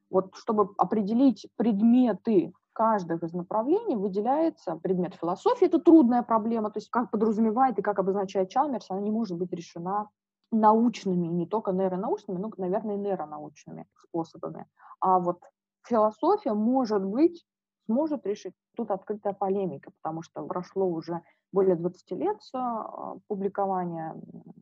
[0.10, 5.65] Вот чтобы определить предметы каждых из направлений выделяется предмет философии.
[5.65, 9.54] Это трудная проблема, то есть как подразумевает и как обозначает Чалмерс, она не может быть
[9.54, 10.10] решена
[10.51, 14.67] научными, не только нейронаучными, но, наверное, нейронаучными способами.
[14.99, 15.39] А вот
[15.88, 17.45] философия, может быть,
[17.86, 18.54] сможет решить.
[18.76, 21.21] Тут открытая полемика, потому что прошло уже
[21.52, 24.15] более 20 лет с а, публикования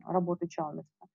[0.04, 1.06] работы Чалмерса.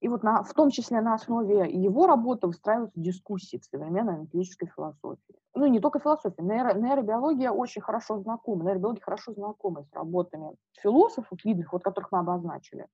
[0.00, 4.66] И вот на, в том числе на основе его работы выстраиваются дискуссии в современной аналитической
[4.66, 5.34] философии.
[5.54, 11.38] Ну, не только философия, нейро, нейробиология очень хорошо знакома, нейробиология хорошо знакома с работами философов
[11.44, 12.86] видных, вот которых мы обозначили.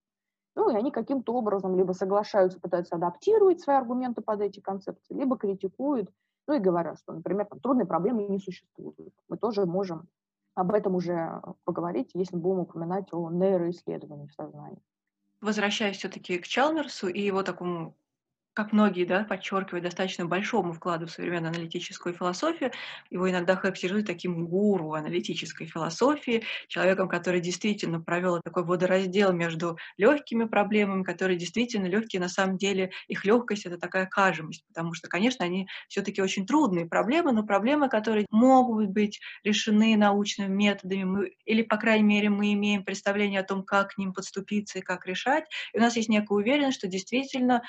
[0.55, 5.37] Ну, и они каким-то образом либо соглашаются, пытаются адаптировать свои аргументы под эти концепции, либо
[5.37, 6.11] критикуют,
[6.47, 9.15] ну и говорят, что, например, там, трудные проблемы не существуют.
[9.29, 10.09] Мы тоже можем
[10.55, 14.83] об этом уже поговорить, если будем упоминать о нейроисследовании в сознании.
[15.41, 17.97] Возвращаясь все-таки к Чалмерсу и его такому
[18.53, 22.73] как многие, да, подчеркивают, достаточно большому вкладу в современную аналитическую философию.
[23.09, 30.45] Его иногда характеризуют таким гуру аналитической философии, человеком, который действительно провел такой водораздел между легкими
[30.45, 35.45] проблемами, которые действительно легкие, на самом деле их легкость это такая кажемость, потому что, конечно,
[35.45, 41.63] они все-таки очень трудные проблемы, но проблемы, которые могут быть решены научными методами, мы, или,
[41.63, 45.45] по крайней мере, мы имеем представление о том, как к ним подступиться и как решать.
[45.73, 47.63] И у нас есть некая уверенность, что действительно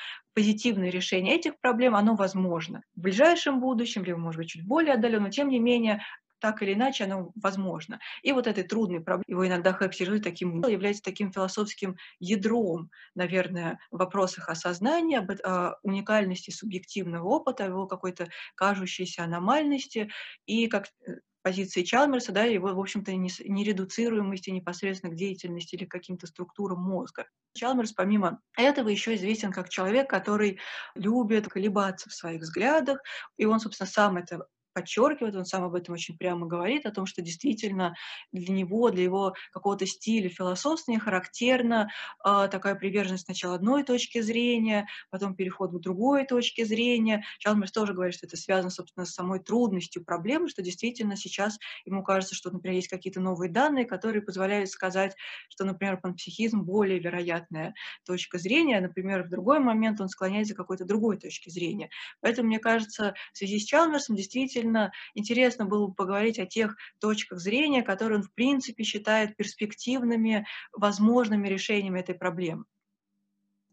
[0.72, 2.84] позитивное решение этих проблем, оно возможно.
[2.96, 6.02] В ближайшем будущем, либо, может быть, чуть более отдаленно, но тем не менее,
[6.40, 8.00] так или иначе оно возможно.
[8.24, 13.98] И вот этой трудной проблемой, его иногда характеризуют таким, является таким философским ядром, наверное, в
[13.98, 20.10] вопросах осознания, об о уникальности субъективного опыта, его какой-то кажущейся аномальности,
[20.48, 25.91] и как э, позиции Чалмерса, да, его, в общем-то, нередуцируемости непосредственно к деятельности или к
[25.91, 27.27] каким-то структурам мозга.
[27.54, 30.60] Чалмерс, помимо этого, еще известен как человек, который
[30.95, 32.99] любит колебаться в своих взглядах,
[33.38, 37.06] и он, собственно, сам это подчеркивает, он сам об этом очень прямо говорит, о том,
[37.06, 37.96] что действительно
[38.32, 41.90] для него, для его какого-то стиля философствования характерна
[42.26, 47.24] э, такая приверженность сначала одной точки зрения, потом переход к другой точке зрения.
[47.40, 52.04] Чалмерс тоже говорит, что это связано, собственно, с самой трудностью проблемы, что действительно сейчас ему
[52.04, 55.16] кажется, что, например, есть какие-то новые данные, которые позволяют сказать,
[55.50, 57.74] что, например, панпсихизм более вероятная
[58.06, 61.90] точка зрения, а, например, в другой момент он склоняется к какой-то другой точке зрения.
[62.22, 66.76] Поэтому, мне кажется, в связи с Чалмерсом действительно действительно интересно было бы поговорить о тех
[67.00, 72.65] точках зрения, которые он, в принципе, считает перспективными, возможными решениями этой проблемы.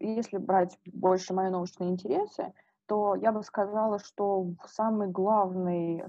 [0.00, 2.52] Если брать больше мои научные интересы,
[2.86, 6.04] то я бы сказала, что самый главный,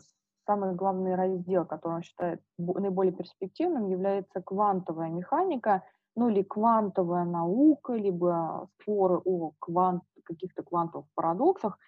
[0.45, 5.83] самый главный раздел, который он считает наиболее перспективным, является квантовая механика,
[6.15, 11.79] ну или квантовая наука, либо споры о квант, каких-то квантовых парадоксах,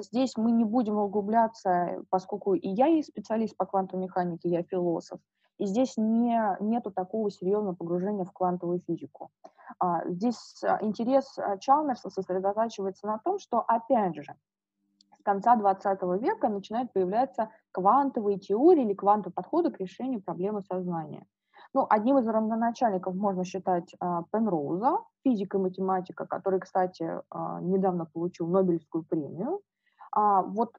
[0.00, 5.20] здесь мы не будем углубляться, поскольку и я и специалист по квантовой механике, я философ,
[5.58, 9.30] и здесь не, нету такого серьезного погружения в квантовую физику.
[9.78, 14.36] А, здесь а, интерес Чалмерса сосредотачивается на том, что, опять же,
[15.18, 21.26] с конца 20 века начинают появляться квантовые теории или квантовые подходы к решению проблемы сознания.
[21.74, 28.06] Ну, одним из родоначальников можно считать а, Пенроуза, физик и математика, который, кстати, а, недавно
[28.06, 29.60] получил Нобелевскую премию.
[30.12, 30.74] А, вот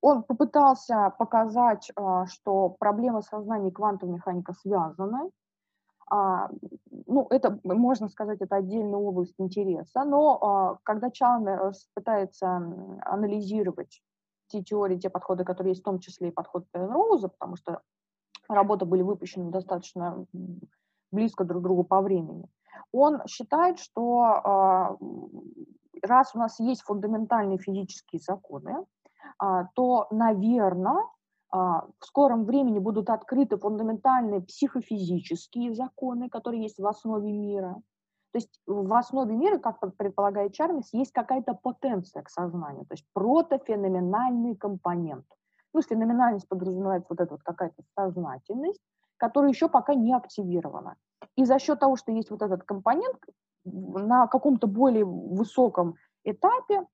[0.00, 1.90] он попытался показать,
[2.26, 5.30] что проблемы сознания и квантовая механика связаны.
[6.10, 6.50] А,
[7.06, 12.56] ну, это, можно сказать, это отдельная область интереса, но а, когда Чалмерс пытается
[13.02, 14.02] анализировать
[14.48, 17.80] те теории, те подходы, которые есть, в том числе и подход Пенроуза, потому что
[18.48, 20.26] работы были выпущены достаточно
[21.12, 22.44] близко друг к другу по времени.
[22.92, 24.96] Он считает, что а,
[26.02, 28.84] раз у нас есть фундаментальные физические законы,
[29.38, 31.06] а, то, наверное,
[31.50, 37.80] а, в скором времени будут открыты фундаментальные психофизические законы, которые есть в основе мира.
[38.32, 43.06] То есть в основе мира, как предполагает Чармис, есть какая-то потенция к сознанию, то есть
[43.12, 45.24] протофеноменальный компонент.
[45.74, 48.80] Ну, феноменальность подразумевает вот эта вот какая-то сознательность,
[49.16, 50.96] которая еще пока не активирована.
[51.36, 53.18] И за счет того, что есть вот этот компонент,
[53.64, 56.86] на каком-то более высоком этапе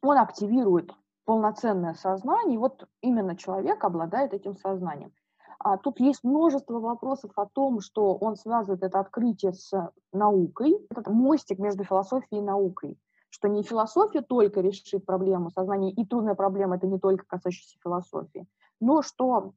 [0.00, 0.92] он активирует
[1.26, 5.12] полноценное сознание, и вот именно человек обладает этим сознанием.
[5.58, 11.08] А тут есть множество вопросов о том, что он связывает это открытие с наукой, этот
[11.08, 12.98] мостик между философией и наукой
[13.34, 18.46] что не философия только решит проблему сознания, и трудная проблема– это не только касающаяся философии,
[18.80, 19.54] но что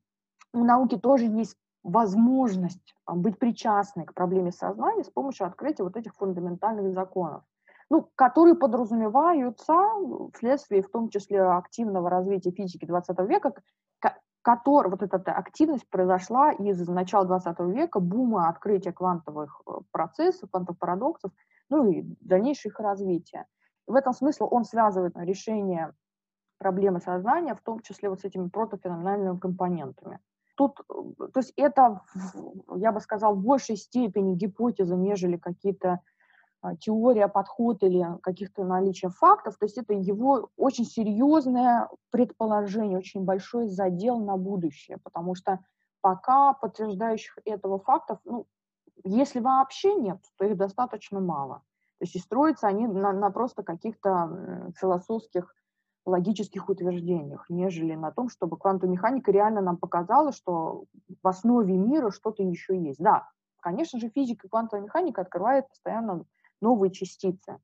[0.52, 5.96] у науки тоже есть возможность а, быть причастной к проблеме сознания с помощью открытия вот
[5.96, 7.44] этих фундаментальных законов,
[7.92, 9.76] ну, которые подразумеваются
[10.34, 13.54] вследствие, в том числе, активного развития физики 20 века,
[14.42, 20.80] который, вот эта активность произошла из начала 20 века, бума открытия квантовых э, процессов, квантовых
[20.80, 21.32] парадоксов,
[21.70, 23.46] ну и дальнейшего их развития.
[23.88, 25.94] В этом смысле он связывает решение
[26.58, 30.20] проблемы сознания, в том числе вот с этими протофеноменальными компонентами.
[30.56, 32.02] Тут, то есть это,
[32.76, 36.02] я бы сказал, в большей степени гипотеза, нежели какие-то
[36.62, 39.58] а, теория, подход или каких-то наличия фактов.
[39.58, 45.60] То есть это его очень серьезное предположение, очень большой задел на будущее, потому что
[46.02, 48.48] пока подтверждающих этого фактов, ну,
[49.04, 51.62] если вообще нет, то их достаточно мало.
[52.00, 55.56] То есть и строятся они на, на просто каких-то философских
[56.06, 60.86] логических утверждениях, нежели на том, чтобы квантовая механика реально нам показала, что
[61.22, 63.00] в основе мира что-то еще есть.
[63.00, 63.30] Да,
[63.60, 66.24] конечно же, физика и квантовая механика открывает постоянно
[66.62, 67.60] новые частицы.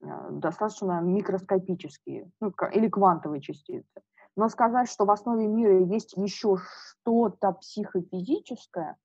[0.00, 4.00] достаточно микроскопические, ну, или квантовые частицы.
[4.36, 8.96] Но сказать, что в основе мира есть еще что-то психофизическое,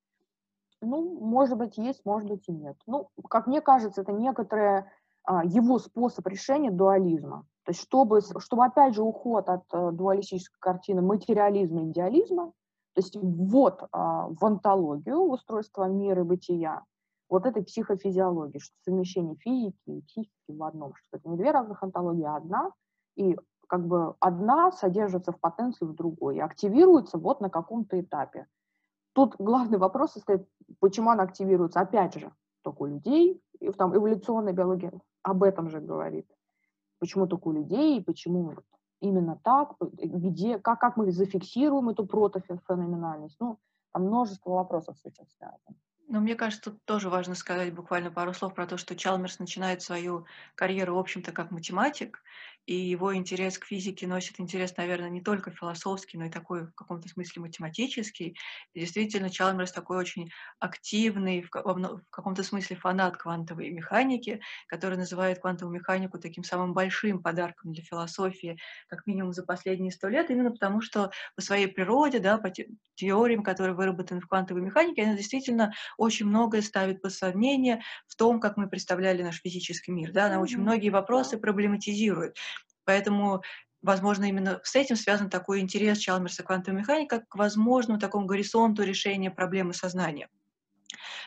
[0.84, 2.78] ну, может быть, есть, может быть, и нет.
[2.88, 4.92] Ну, как мне кажется, это некоторое
[5.24, 7.46] а, его способ решения дуализма.
[7.66, 12.48] То есть чтобы, чтобы опять же, уход от а, дуалистической картины материализма и идеализма,
[12.94, 16.84] то есть вот а, в онтологию устройства мира и бытия,
[17.30, 21.82] вот этой психофизиологии, что совмещение физики и психики в одном, что это не две разных
[21.82, 22.72] онтологии, а одна,
[23.16, 23.36] и
[23.68, 28.46] как бы одна содержится в потенции в другой, и активируется вот на каком-то этапе.
[29.14, 30.48] Тут главный вопрос состоит,
[30.80, 32.32] почему она активируется, опять же,
[32.64, 36.28] только у людей, и там эволюционная биология об этом же говорит.
[37.00, 38.54] Почему только у людей, почему
[39.04, 43.36] именно так, где, как, как мы зафиксируем эту протофеноменальность.
[43.40, 43.60] Ну,
[43.92, 45.78] там множество вопросов с связано.
[46.08, 49.82] Но мне кажется, тут тоже важно сказать буквально пару слов про то, что Чалмерс начинает
[49.82, 52.22] свою карьеру, в общем-то, как математик,
[52.66, 56.74] и его интерес к физике носит интерес, наверное, не только философский, но и такой в
[56.74, 58.38] каком-то смысле математический.
[58.74, 65.76] И действительно, Чалмерс такой очень активный, в каком-то смысле фанат квантовой механики, который называет квантовую
[65.76, 70.82] механику таким самым большим подарком для философии, как минимум за последние сто лет, именно потому
[70.82, 72.52] что по своей природе, да, по
[72.96, 78.40] теориям, которые выработаны в квантовой механике, она действительно очень многое ставит под сомнение в том,
[78.40, 80.12] как мы представляли наш физический мир.
[80.12, 80.28] Да?
[80.28, 82.38] Она очень многие вопросы проблематизирует.
[82.86, 83.44] Поэтому
[83.82, 88.84] возможно, именно с этим связан такой интерес Чалмерса квантовой механики как к возможному такому горизонту
[88.84, 90.30] решения проблемы сознания.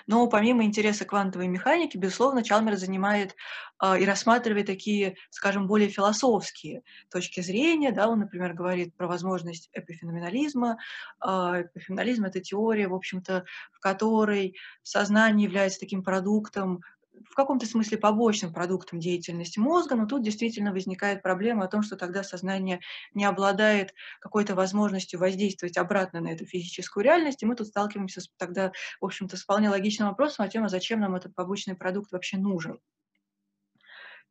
[0.06, 3.34] Но помимо интереса квантовой механики, безусловно, Чалмер занимает
[3.82, 7.90] э, и рассматривает такие, скажем, более философские точки зрения.
[7.90, 8.08] Да?
[8.08, 10.78] Он, например, говорит про возможность эпифеноменализма.
[11.24, 16.82] Э, эпифеноменализм— это теория, в общем-то, в которой сознание является таким продуктом
[17.24, 21.96] в каком-то смысле побочным продуктом деятельности мозга, но тут действительно возникает проблема о том, что
[21.96, 22.80] тогда сознание
[23.14, 28.28] не обладает какой-то возможностью воздействовать обратно на эту физическую реальность, и мы тут сталкиваемся с,
[28.36, 32.12] тогда, в общем-то, с вполне логичным вопросом о том, а зачем нам этот побочный продукт
[32.12, 32.80] вообще нужен.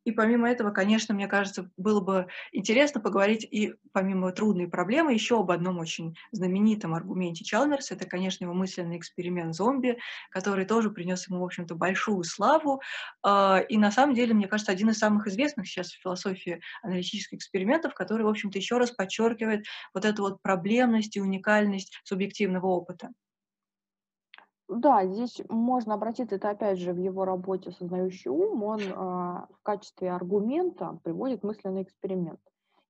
[0.06, 5.40] И помимо этого, конечно, мне кажется, было бы интересно поговорить и помимо трудной проблемы еще
[5.40, 7.96] об одном очень знаменитом аргументе Чалмерса.
[7.96, 9.98] Это, конечно, его мысленный эксперимент зомби,
[10.30, 12.82] который тоже принес ему, в общем-то, большую славу.
[13.24, 17.38] А, и на самом деле, мне кажется, один из самых известных сейчас в философии аналитических
[17.40, 23.10] экспериментов, который, в общем-то, еще раз подчеркивает вот эту вот проблемность и уникальность субъективного опыта.
[24.68, 29.60] Да, здесь можно обратиться, это опять же в его работе «Сознающий ум», он э, в
[29.62, 32.40] качестве аргумента приводит мысленный эксперимент.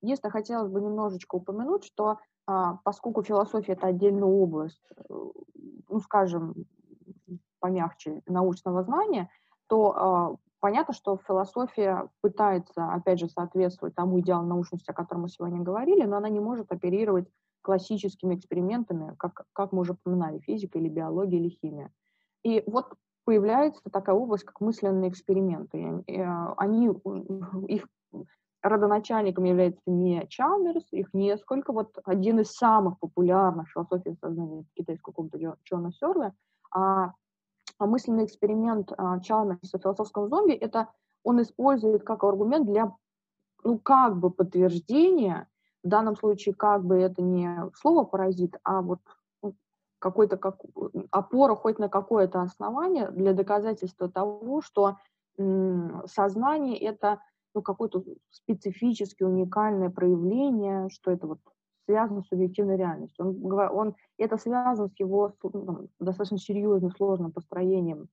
[0.01, 5.13] Единственное, хотелось бы немножечко упомянуть, что э, поскольку философия– это отдельная область, э,
[5.89, 6.55] ну, скажем,
[7.59, 9.29] помягче, научного знания,
[9.67, 15.29] то э, понятно, что философия пытается, опять же, соответствовать тому идеалу научности, о котором мы
[15.29, 17.27] сегодня говорили, но она не может оперировать
[17.65, 21.91] классическими экспериментами, как, как мы уже упоминали, физика или биология или химия.
[22.43, 22.93] И вот
[23.25, 26.03] появляется такая область, как мысленные эксперименты.
[26.57, 26.91] Они,
[27.67, 27.87] их
[28.61, 31.73] родоначальником является не Чалмерс, их несколько.
[31.73, 36.33] Вот один из самых популярных философий сознания китайского какого-то Джона Сёрла,
[36.71, 37.13] а,
[37.79, 40.89] а мысленный эксперимент а, Чалмерса философского зомби, это
[41.23, 42.95] он использует как аргумент для,
[43.63, 45.47] ну, как бы подтверждения
[45.85, 48.99] в данном случае как бы это не слово паразит, а вот
[49.43, 49.55] ну,
[49.99, 50.57] какой-то как,
[51.11, 54.97] опора хоть на какое-то основание для доказательства того, что
[55.37, 57.19] сознание это
[57.53, 61.39] ну, какое-то специфически уникальное проявление, что это вот
[61.85, 63.23] связано с субъективной реальностью.
[63.23, 68.07] Он, он, это связано с его ну, достаточно серьезным, сложным построением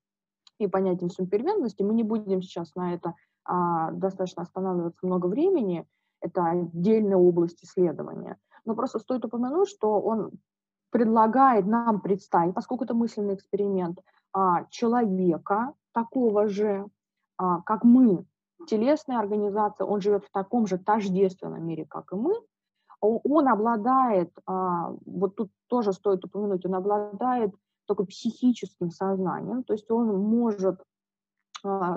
[0.58, 1.82] и понятием субперментности.
[1.82, 5.86] Мы не будем сейчас на это а, достаточно останавливаться много времени,
[6.22, 8.38] это отдельная область исследования.
[8.64, 10.30] Но просто стоит упомянуть, что он
[10.90, 13.98] предлагает нам представить, поскольку это мысленный эксперимент,
[14.32, 16.86] а, человека такого же,
[17.38, 18.24] а, как мы,
[18.66, 22.34] телесная организация, он живет в таком же тождественном мире, как и мы,
[23.00, 27.54] он обладает, а, вот тут тоже стоит упомянуть, он обладает
[27.86, 30.80] только психическим сознанием, то есть он может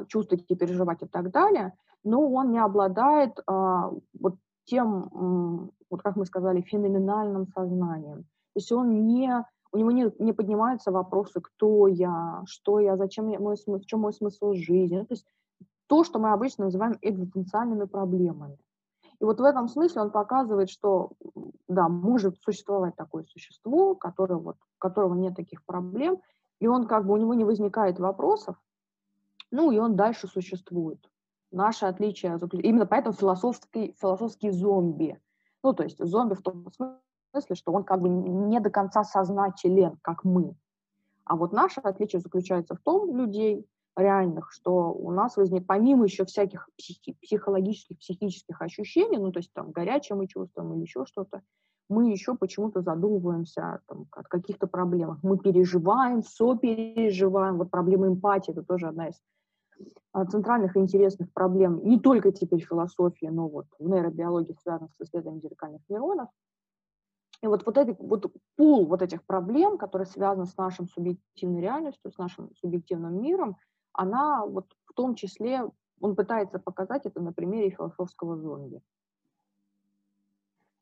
[0.10, 1.74] чувствовать и переживать и так далее,
[2.06, 8.24] но он не обладает а, вот тем, вот как мы сказали, феноменальным сознанием.
[8.54, 13.28] То есть он не, у него не, не поднимаются вопросы, кто я, что я, зачем
[13.28, 15.02] я, мой в чем мой смысл жизни.
[15.02, 15.26] То есть
[15.88, 18.58] то, что мы обычно называем экзистенциальными проблемами.
[19.20, 21.12] И вот в этом смысле он показывает, что
[21.68, 26.22] да, может существовать такое существо, которое вот, у которого нет таких проблем,
[26.60, 28.56] и он как бы у него не возникает вопросов,
[29.52, 31.00] ну и он дальше существует
[31.56, 35.20] наше отличие, именно поэтому философский, философский зомби.
[35.64, 36.68] Ну, то есть зомби в том
[37.32, 40.56] смысле, что он как бы не до конца сознателен, как мы.
[41.24, 43.66] А вот наше отличие заключается в том, людей
[43.98, 49.52] реальных, что у нас возник, помимо еще всяких психи, психологических, психических ощущений, ну, то есть
[49.54, 51.42] там горячее мы чувствуем или еще что-то,
[51.88, 55.20] мы еще почему-то задумываемся там, о каких-то проблемах.
[55.22, 57.58] Мы переживаем, сопереживаем.
[57.58, 59.22] Вот проблема эмпатии– это тоже одна из
[60.30, 65.42] центральных и интересных проблем не только теперь философии, но вот в нейробиологии, связанных с исследованием
[65.42, 66.30] зеркальных нейронов.
[67.42, 72.12] И вот, вот, этот, вот пул вот этих проблем, которые связаны с нашей субъективной реальностью,
[72.12, 73.58] с нашим субъективным миром,
[73.92, 75.70] она вот в том числе,
[76.00, 78.82] он пытается показать это на примере философского зомби.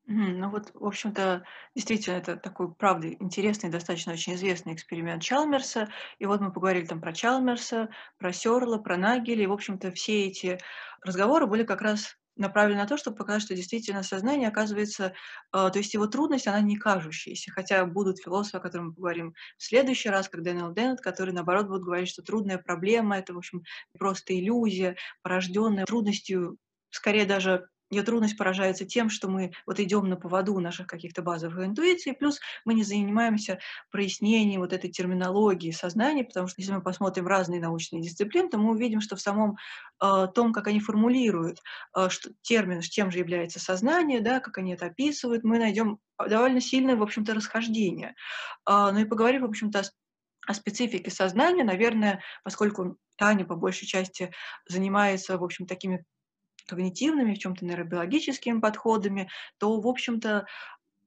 [0.06, 1.46] Ну вот, в общем-то,
[1.76, 5.90] действительно, это такой, правда, интересный, достаточно очень известный эксперимент Чалмерса.
[6.20, 9.44] И вот мы поговорили там про Чалмерса, про Сёрла, про Нагеля.
[9.44, 10.60] И, в общем-то, все эти
[11.02, 15.06] разговоры были как раз направлены на то, чтобы показать, что действительно сознание оказывается,
[15.54, 17.52] э, то есть его трудность, она не кажущаяся.
[17.52, 21.68] Хотя будут философы, о которых мы поговорим в следующий раз, как Дэниел Деннет, которые, наоборот,
[21.68, 23.62] будут говорить, что трудная проблема— это, в общем,
[23.98, 26.58] просто иллюзия, порожденная трудностью
[26.90, 31.66] скорее даже ее трудность поражается тем, что мы вот идем на поводу наших каких-то базовых
[31.66, 33.60] интуиций, плюс мы не занимаемся
[33.92, 38.72] прояснением вот этой терминологии сознания, потому что если мы посмотрим разные научные дисциплины, то мы
[38.72, 39.58] увидим, что в самом
[40.02, 41.60] э, том, как они формулируют
[41.96, 46.62] э, что, термин, чем же является сознание, да, как они это описывают, мы найдем довольно
[46.62, 48.16] сильное, в общем-то, расхождение.
[48.68, 49.84] Э, ну и поговорив, в общем-то, о
[50.46, 54.32] о специфике сознания, наверное, поскольку Таня по большей части
[54.68, 56.04] занимается, в общем, такими
[56.68, 60.46] когнитивными, в чем-то нейробиологическими подходами, то, в общем-то,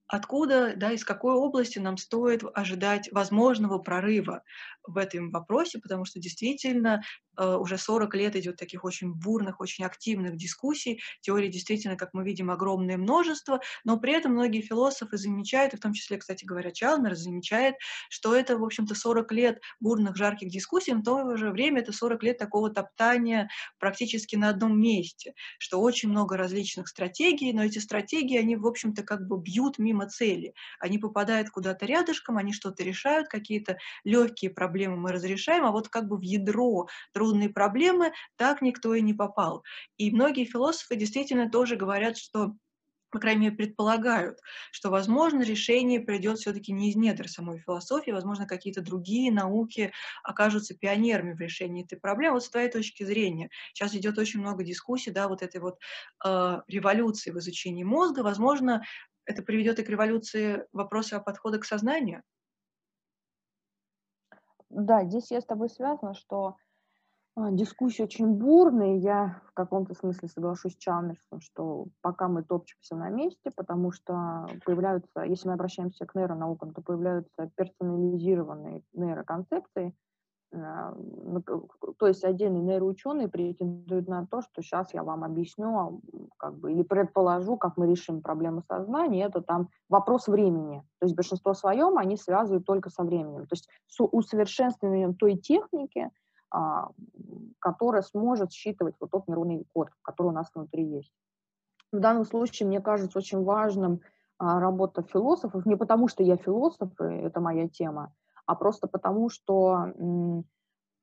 [0.08, 4.42] откуда, да, из какой области нам стоит ожидать возможного прорыва
[4.86, 7.02] в этом вопросе, потому что действительно
[7.36, 11.00] Э, уже 40 лет идет таких очень бурных, очень активных дискуссий.
[11.20, 15.80] Теорий действительно, как мы видим, огромное множество, но при этом многие философы замечают, и в
[15.80, 17.74] том числе, кстати говоря, Чалмер замечает,
[18.08, 21.92] что это, в общем-то, 40 лет бурных, жарких дискуссий, но в то же время это
[21.92, 23.48] 40 лет такого топтания
[23.78, 29.02] практически на одном месте, что очень много различных стратегий, но эти стратегии, они, в общем-то,
[29.02, 30.52] как бы бьют мимо цели.
[30.78, 36.06] Они попадают куда-то рядышком, они что-то решают, какие-то легкие проблемы мы разрешаем, а вот как
[36.08, 39.64] бы в ядро трудные проблемы, так никто и не попал.
[39.96, 42.54] И многие философы действительно тоже говорят, что
[43.10, 44.40] по крайней мере, предполагают,
[44.72, 49.92] что, возможно, решение придет все-таки не из недр самой философии, возможно, какие-то другие науки
[50.22, 52.34] окажутся пионерами в решении этой проблемы.
[52.34, 55.78] Вот с твоей точки зрения, сейчас идет очень много дискуссий, да, вот этой вот
[56.24, 58.82] э, революции в изучении мозга, возможно,
[59.26, 62.22] это приведет и к революции вопроса о подходе к сознанию?
[64.70, 66.56] Да, здесь я с тобой связана, что
[67.36, 68.98] а, дискуссии очень бурные.
[68.98, 74.46] Я в каком-то смысле соглашусь с Чалмерсом, что пока мы топчемся на месте, потому что
[74.64, 79.94] появляются, если мы обращаемся к нейронаукам, то появляются персонализированные нейроконцепции,
[80.52, 85.92] то есть отдельные нейроученые претендуют на то, что сейчас я вам объясню, а,
[86.38, 90.82] как бы, или предположу, как мы решим проблему сознания, это там вопрос времени.
[90.98, 93.46] То есть большинство своем они связывают только со временем.
[93.46, 96.10] То есть с усовершенствованием той техники,
[96.50, 96.90] а,
[97.58, 101.12] которая сможет считывать вот тот нейронный код, который у нас внутри есть.
[101.92, 104.00] В данном случае мне кажется очень важным
[104.38, 108.12] а, работа философов, не потому что я философ, и это моя тема,
[108.46, 109.92] а просто потому что,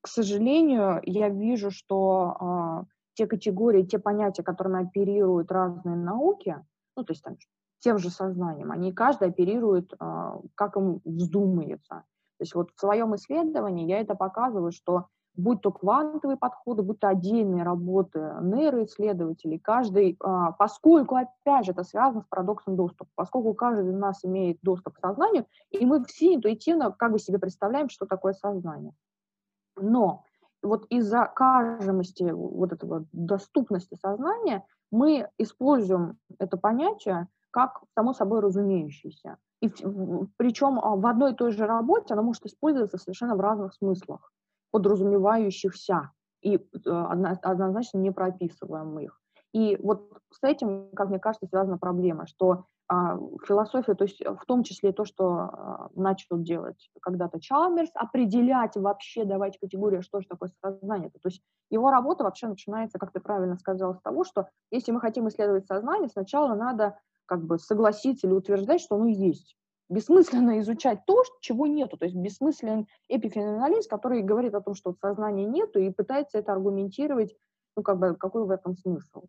[0.01, 6.57] к сожалению, я вижу, что а, те категории, те понятия, которыми оперируют разные науки,
[6.95, 7.37] ну, то есть там
[7.79, 9.93] тем же сознанием, они каждый оперирует,
[10.55, 12.05] как ему вздумается.
[12.37, 16.99] То есть вот в своем исследовании я это показываю, что будь то квантовые подходы, будь
[16.99, 23.53] то отдельные работы нейроисследователей, каждый, а, поскольку, опять же, это связано с парадоксом доступа, поскольку
[23.53, 27.89] каждый из нас имеет доступ к сознанию, и мы все интуитивно как бы себе представляем,
[27.89, 28.93] что такое сознание.
[29.75, 30.23] Но
[30.61, 39.37] вот из-за кажемости вот этого доступности сознания мы используем это понятие как само собой разумеющееся.
[39.61, 39.69] И
[40.37, 44.32] причем а, в одной и той же работе оно может использоваться совершенно в разных смыслах
[44.73, 46.11] подразумевающихся
[46.41, 49.21] и э, однозначно не прописываем их.
[49.53, 53.17] И вот с этим, как мне кажется, связана проблема, что а,
[53.47, 59.25] философия, то есть в том числе то, что а, начал делать когда-то Чалмерс, определять вообще,
[59.25, 61.11] давать категорию, что же такое сознание.
[61.11, 64.99] То есть его работа вообще начинается, как ты правильно сказал, с того, что если мы
[64.99, 69.55] хотим исследовать сознание, сначала надо как бы согласиться или утверждать, что оно есть.
[69.93, 71.97] Бессмысленно изучать то, чего нету.
[71.97, 77.35] То есть бессмыслен эпифеноменалист, который говорит о том, что сознания нету, и пытается это аргументировать
[77.75, 79.25] Ну, как бы, какой в этом смысл?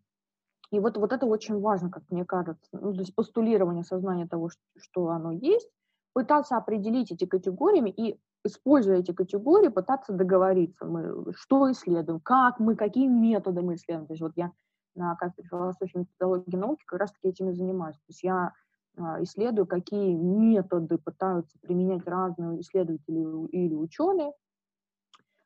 [0.71, 2.67] И вот, вот это очень важно, как мне кажется.
[2.71, 5.69] Ну, то есть постулирование сознания того, что, что оно есть,
[6.13, 12.75] пытаться определить эти категориями и, используя эти категории, пытаться договориться, мы что исследуем, как мы,
[12.75, 14.07] какие методы мы исследуем.
[14.07, 14.51] То есть вот я
[14.95, 17.97] на кафедре философии и методологии науки как раз-таки этими занимаюсь.
[17.97, 18.53] То есть я
[18.97, 24.33] а, исследую, какие методы пытаются применять разные исследователи или ученые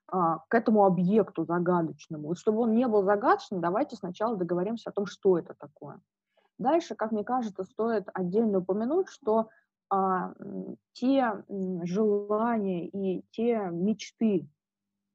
[0.08, 2.36] а, к этому объекту загадочному.
[2.36, 6.00] Чтобы он не был загадочным, давайте сначала договоримся о том, что это такое.
[6.58, 9.50] Дальше, как мне кажется, стоит отдельно упомянуть, что
[9.90, 10.34] а,
[10.94, 11.44] те
[11.84, 14.48] желания и те мечты,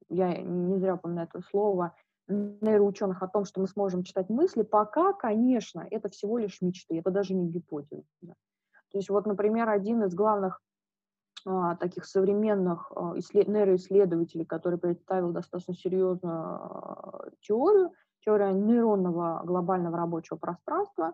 [0.08, 1.94] я не зря упоминаю это слово,
[2.28, 7.10] нейроученых о том, что мы сможем читать мысли, пока, конечно, это всего лишь мечты, это
[7.10, 8.04] даже не гипотеза.
[8.22, 10.60] То есть вот, например, один из главных
[11.46, 13.48] а, таких современных а, исслед...
[13.48, 21.12] нейроисследователей, который представил достаточно серьезную а, теорию, теория нейронного глобального рабочего пространства,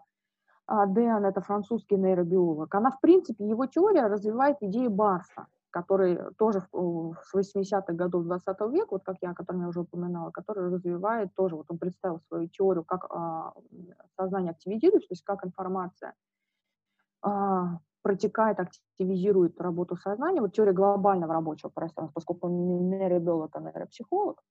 [0.67, 6.61] а, Дэн, это французский нейробиолог, она, в принципе, его теория развивает идеи Барса– который тоже
[6.61, 11.35] с 80-х годов 20 века, вот как я, о котором я уже упоминала, который развивает
[11.35, 13.53] тоже, вот он представил свою теорию, как а,
[14.17, 16.15] сознание активизируется, то есть как информация
[17.23, 20.41] а, протекает, активизирует работу сознания.
[20.41, 24.43] Вот теория глобального рабочего пространства, поскольку он нейробиолог, а нейропсихолог,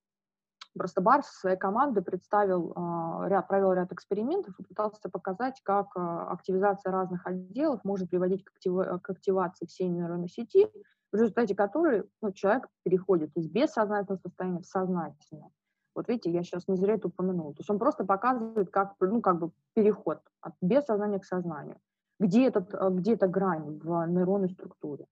[0.77, 6.31] Просто Барс своей командой представил а, ряд, провел ряд экспериментов и пытался показать, как а,
[6.31, 10.69] активизация разных отделов может приводить к, актив, к активации всей нейронной сети,
[11.11, 15.49] в результате которой ну, человек переходит из бессознательного состояния в сознательное.
[15.95, 17.53] Вот видите, я сейчас не зря это упомянула.
[17.53, 21.77] То есть он просто показывает, как, ну, как бы переход от бессознания к сознанию.
[22.19, 25.07] Где, этот, э, где эта грань в нейронной структуре.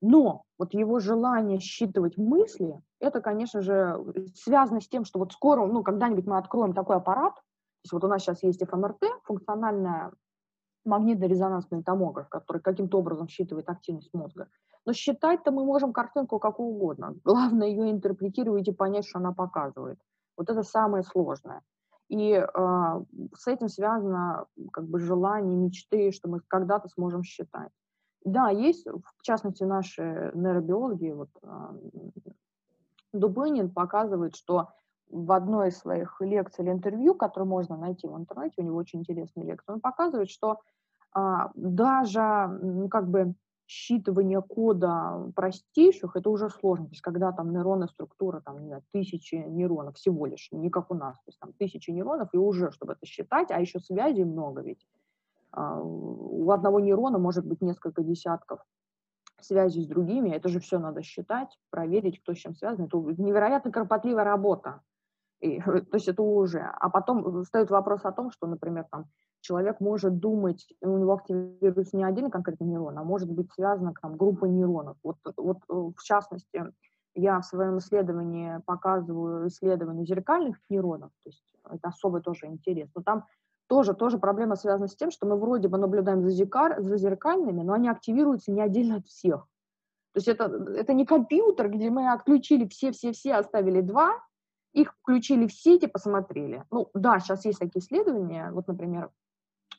[0.00, 4.02] Но вот его желание считывать мысли, это, конечно же,
[4.34, 8.04] связано с тем, что вот скоро, ну, когда-нибудь мы откроем такой аппарат, то есть вот
[8.04, 10.12] у нас сейчас есть ФМРТ, функциональная
[10.84, 14.48] магнитно-резонансный томограф, который каким-то образом считывает активность мозга.
[14.86, 17.14] Но считать-то мы можем картинку какую угодно.
[17.24, 19.98] Главное ее интерпретировать и понять, что она показывает.
[20.36, 21.62] Вот это самое сложное.
[22.08, 23.04] И э,
[23.34, 27.70] с этим связано как бы желание, мечты, что мы когда-то сможем считать.
[28.24, 31.48] Да, есть, в частности, наши нейробиологи, вот э,
[33.12, 34.70] Дубынин показывает, что
[35.08, 39.00] в одной из своих лекций или интервью, которые можно найти в интернете, у него очень
[39.00, 40.60] интересные лекции, он показывает, что
[41.12, 43.34] а, даже как бы
[43.70, 46.86] считывание кода простейших, это уже сложно.
[46.86, 50.90] То есть когда там нейронная структура, там, не знаю, тысячи нейронов всего лишь, не как
[50.90, 54.24] у нас, то есть там тысячи нейронов, и уже, чтобы это считать, а еще связей
[54.24, 54.84] много ведь.
[55.52, 58.60] А, у одного нейрона может быть несколько десятков
[59.40, 62.86] связей с другими, это же все надо считать, проверить, кто с чем связан.
[62.86, 64.82] Это невероятно кропотливая работа.
[65.40, 66.60] И, то есть это уже.
[66.60, 69.06] А потом встает вопрос о том, что, например, там
[69.40, 74.16] человек может думать, у него активируется не один конкретный нейрон, а может быть связана там,
[74.16, 74.96] группа нейронов.
[75.02, 76.64] Вот, вот э, в частности,
[77.14, 82.88] я в своем исследовании показываю исследование зеркальных нейронов, то есть это особый тоже интерес.
[82.94, 83.24] Но там
[83.66, 87.62] тоже, тоже проблема связана с тем, что мы вроде бы наблюдаем за, зеркаль, за зеркальными,
[87.62, 89.46] но они активируются не отдельно от всех.
[90.12, 94.18] То есть это, это не компьютер, где мы отключили все-все-все, оставили два,
[94.72, 96.64] их включили в сети, посмотрели.
[96.70, 99.10] Ну да, сейчас есть такие исследования, вот, например,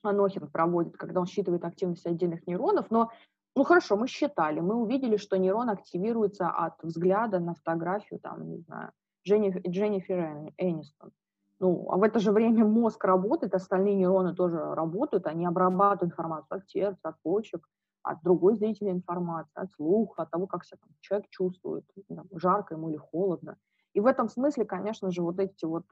[0.04, 3.12] Анохин проводит, когда он считывает активность отдельных нейронов, но
[3.56, 8.60] ну хорошо, мы считали, мы увидели, что нейрон активируется от взгляда на фотографию, там, не
[8.60, 8.92] знаю,
[9.28, 11.12] Дженнифер, Дженнифер Энистон.
[11.60, 16.58] Ну, а в это же время мозг работает, остальные нейроны тоже работают, они обрабатывают информацию
[16.58, 17.68] от сердца, от почек,
[18.04, 22.76] от другой зрительной информации, от слуха, от того, как себя там, человек чувствует, там, жарко
[22.76, 23.58] ему или холодно.
[23.94, 25.86] И в этом смысле, конечно же, вот эти вот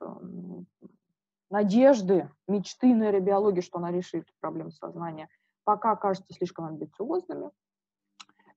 [1.49, 5.29] надежды, мечты нейробиологии, что она решит проблему сознания,
[5.63, 7.51] пока кажутся слишком амбициозными.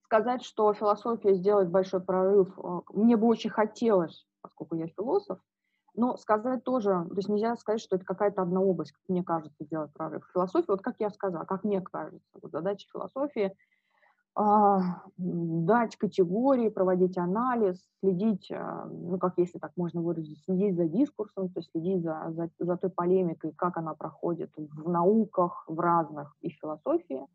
[0.05, 5.39] Сказать, что философия сделает большой прорыв, э, мне бы очень хотелось, поскольку я философ,
[5.95, 9.65] но сказать тоже, то есть нельзя сказать, что это какая-то одна область, как мне кажется,
[9.65, 10.29] сделать прорыв.
[10.33, 13.57] Философия, вот как я сказала, как мне кажется, вот задача философии
[14.35, 21.51] дать категории, проводить анализ, следить, а, ну, как если так можно выразить, следить за дискурсом,
[21.51, 26.35] то есть следить за, за, за той полемикой, как она проходит в науках, в разных
[26.41, 27.27] и философии.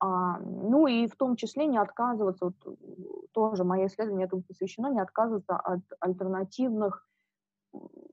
[0.00, 2.78] А, ну и в том числе не отказываться, вот,
[3.32, 7.04] тоже мое исследование этому посвящено, не отказываться от альтернативных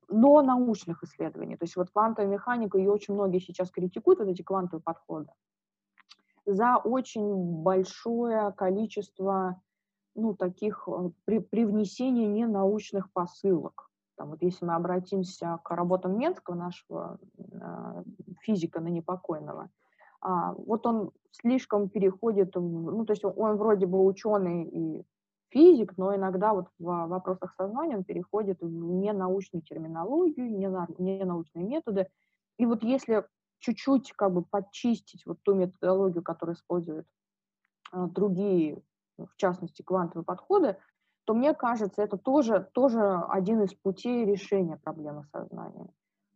[0.10, 1.56] но научных исследований.
[1.56, 5.30] То есть вот квантовая механика, ее очень многие сейчас критикуют, вот эти квантовые подходы
[6.46, 9.62] за очень большое количество
[10.16, 13.90] ну, таких э, при, привнесения ненаучных посылок.
[14.16, 18.04] Там, вот если мы обратимся к работам Менского, нашего э,
[18.42, 19.70] физика ныне покойного,
[20.22, 25.06] а, вот он слишком переходит, в, ну, то есть он, он вроде бы ученый и
[25.50, 32.08] физик, но иногда вот в вопросах сознания он переходит в ненаучную терминологию, ненаучные методы.
[32.58, 33.26] И вот если
[33.60, 37.08] чуть-чуть как бы подчистить вот ту методологию, которую используют
[37.92, 38.82] а, другие,
[39.18, 40.78] в частности, квантовые подходы,
[41.26, 45.90] то мне кажется, это тоже, тоже один из путей решения проблемы сознания.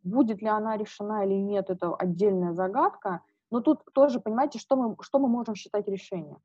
[0.04, 4.96] Будет ли она решена или нет, это отдельная загадка, но тут тоже, понимаете, что мы,
[5.02, 6.40] что мы можем считать решением.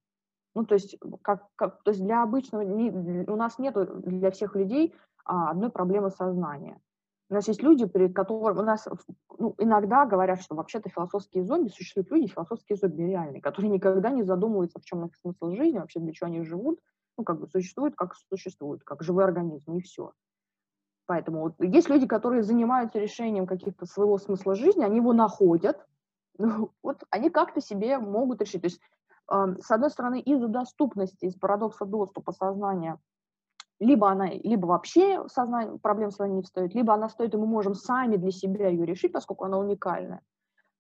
[0.55, 4.95] Ну, то есть, как, как, то есть для обычного, у нас нет для всех людей
[5.25, 6.81] а, одной проблемы сознания.
[7.31, 8.87] У нас есть люди, перед которыми у нас
[9.39, 14.23] ну, иногда говорят, что вообще-то философские зомби, существуют люди, философские зомби реальные, которые никогда не
[14.23, 16.81] задумываются, в чем их смысл жизни, вообще для чего они живут,
[17.17, 20.13] ну, как бы существуют, как существуют, как живой организм, и все.
[21.07, 25.79] Поэтому вот есть люди, которые занимаются решением каких-то своего смысла жизни, они его находят,
[26.39, 28.63] ну, вот они как-то себе могут решить.
[28.63, 28.81] То есть
[29.27, 32.99] с одной стороны, из-за доступности, из парадокса доступа сознания,
[33.85, 37.75] либо она, либо вообще сознание, проблем с не встает, либо она стоит, и мы можем
[37.75, 40.23] сами для себя ее решить, поскольку она уникальная.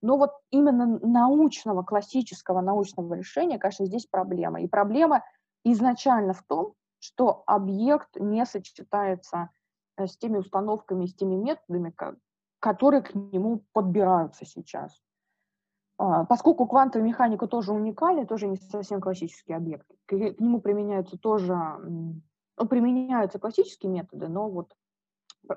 [0.02, 4.60] Но вот именно научного, классического научного решения, конечно, здесь проблема.
[4.60, 5.22] И проблема
[5.64, 9.50] изначально в том, что объект не сочетается
[9.96, 11.94] э, с теми установками, с теми методами,
[12.58, 15.00] которые к нему подбираются сейчас.
[15.96, 21.54] А, поскольку квантовая механика тоже уникальна, тоже не совсем классический объект, к, нему применяются тоже,
[22.56, 24.74] применяются классические методы, но вот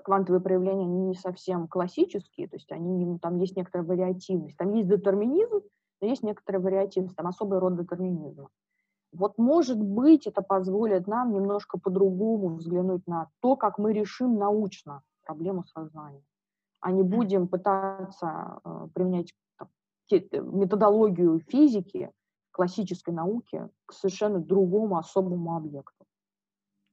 [0.03, 4.89] квантовые проявления не совсем классические, то есть они, ну, там есть некоторая вариативность, там есть
[4.89, 5.61] детерминизм,
[6.01, 8.49] но есть некоторая вариативность, там особый род детерминизма.
[9.13, 15.01] Вот, может быть, это позволит нам немножко по-другому взглянуть на то, как мы решим научно
[15.23, 16.23] проблему сознания,
[16.81, 19.33] а не будем пытаться э, применять
[20.09, 22.11] методологию физики,
[22.51, 25.96] классической науки к совершенно другому особому объекту.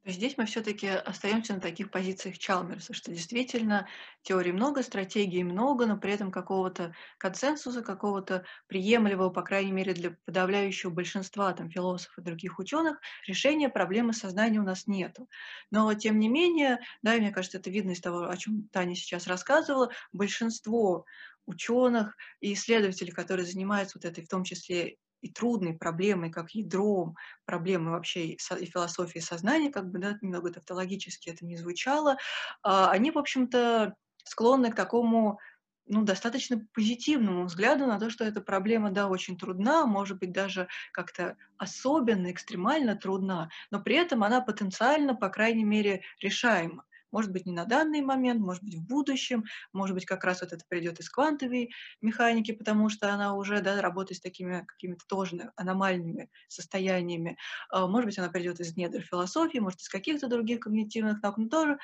[0.07, 3.89] Здесь мы все-таки остаемся на таких позициях Чалмерса, что действительно
[4.21, 10.11] теорий много, стратегий много, но при этом какого-то консенсуса, какого-то приемлемого, по крайней мере, для
[10.27, 15.27] подавляющего большинства там, философов и других ученых, решения проблемы сознания у нас нету.
[15.71, 18.95] Но, тем не менее, да, и мне кажется, это видно из того, о чем Таня
[18.95, 21.07] сейчас рассказывала, большинство
[21.47, 27.17] ученых и исследователей, которые занимаются вот этой, в том числе и трудной проблемой, как ядром
[27.47, 32.19] проблемы вообще и философии сознания, как бы, да, немного тавтологически это не звучало,
[32.63, 33.95] а, они, в общем-то,
[34.25, 35.39] склонны к такому
[35.87, 40.69] ну, достаточно позитивному взгляду на то, что эта проблема, да, очень трудна, может быть, даже
[40.93, 46.85] как-то особенно, экстремально трудна, но при этом она потенциально, по крайней мере, решаема.
[47.15, 50.53] Может быть, не на данный момент, может быть, в будущем, может быть, как раз вот
[50.53, 51.71] это придет из квантовой
[52.03, 57.39] механики, потому что она уже да, работает с такими какими-то тоже аномальными состояниями.
[57.71, 61.49] А, может быть, она придет из недр философии, может, из каких-то других когнитивных наук, но
[61.49, 61.79] тоже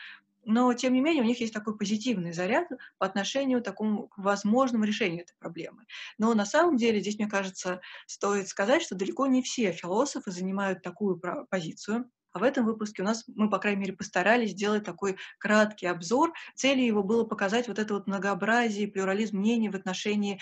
[0.44, 2.68] но, тем не менее, у них есть такой позитивный заряд
[2.98, 5.84] по отношению к такому возможному решению этой проблемы.
[6.18, 10.82] Но на самом деле здесь, мне кажется, стоит сказать, что далеко не все философы занимают
[10.82, 11.20] такую
[11.50, 12.10] позицию.
[12.32, 16.32] А в этом выпуске у нас, мы, по крайней мере, постарались сделать такой краткий обзор.
[16.54, 20.40] Целью его было показать вот это вот многообразие, плюрализм мнений в отношении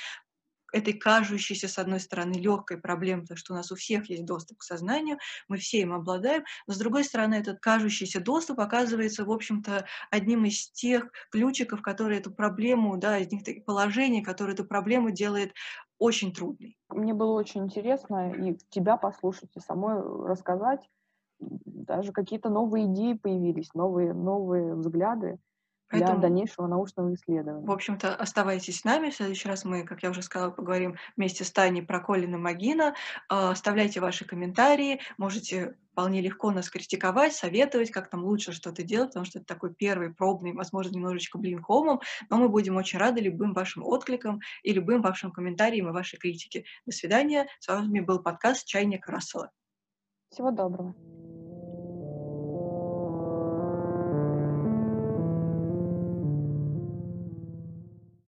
[0.73, 4.59] этой кажущейся, с одной стороны, легкой проблемы, потому что у нас у всех есть доступ
[4.59, 5.19] к сознанию,
[5.49, 10.45] мы все им обладаем, но, с другой стороны, этот кажущийся доступ оказывается, в общем-то, одним
[10.45, 15.55] из тех ключиков, которые эту проблему, да, из них положений, которые эту проблему делает
[15.99, 16.77] очень трудной.
[16.91, 20.81] Мне было очень интересно и тебя послушать, и самой рассказать,
[21.41, 25.39] даже какие-то новые идеи появились, новые, новые взгляды
[25.91, 27.67] Поэтому, для дальнейшего научного исследования.
[27.67, 29.09] В общем-то, оставайтесь с нами.
[29.09, 32.95] В следующий раз мы, как я уже сказала, поговорим вместе с Таней про Колина Магина.
[33.29, 35.01] А, оставляйте ваши комментарии.
[35.17, 39.75] Можете вполне легко нас критиковать, советовать, как там лучше что-то делать, потому что это такой
[39.75, 44.73] первый пробный, возможно, немножечко блин хомом, но мы будем очень рады любым вашим откликам и
[44.73, 46.65] любым вашим комментариям и вашей критике.
[46.87, 47.49] До свидания.
[47.61, 49.51] С вами был подкаст «Чайник Рассела».
[50.31, 50.95] Всего доброго.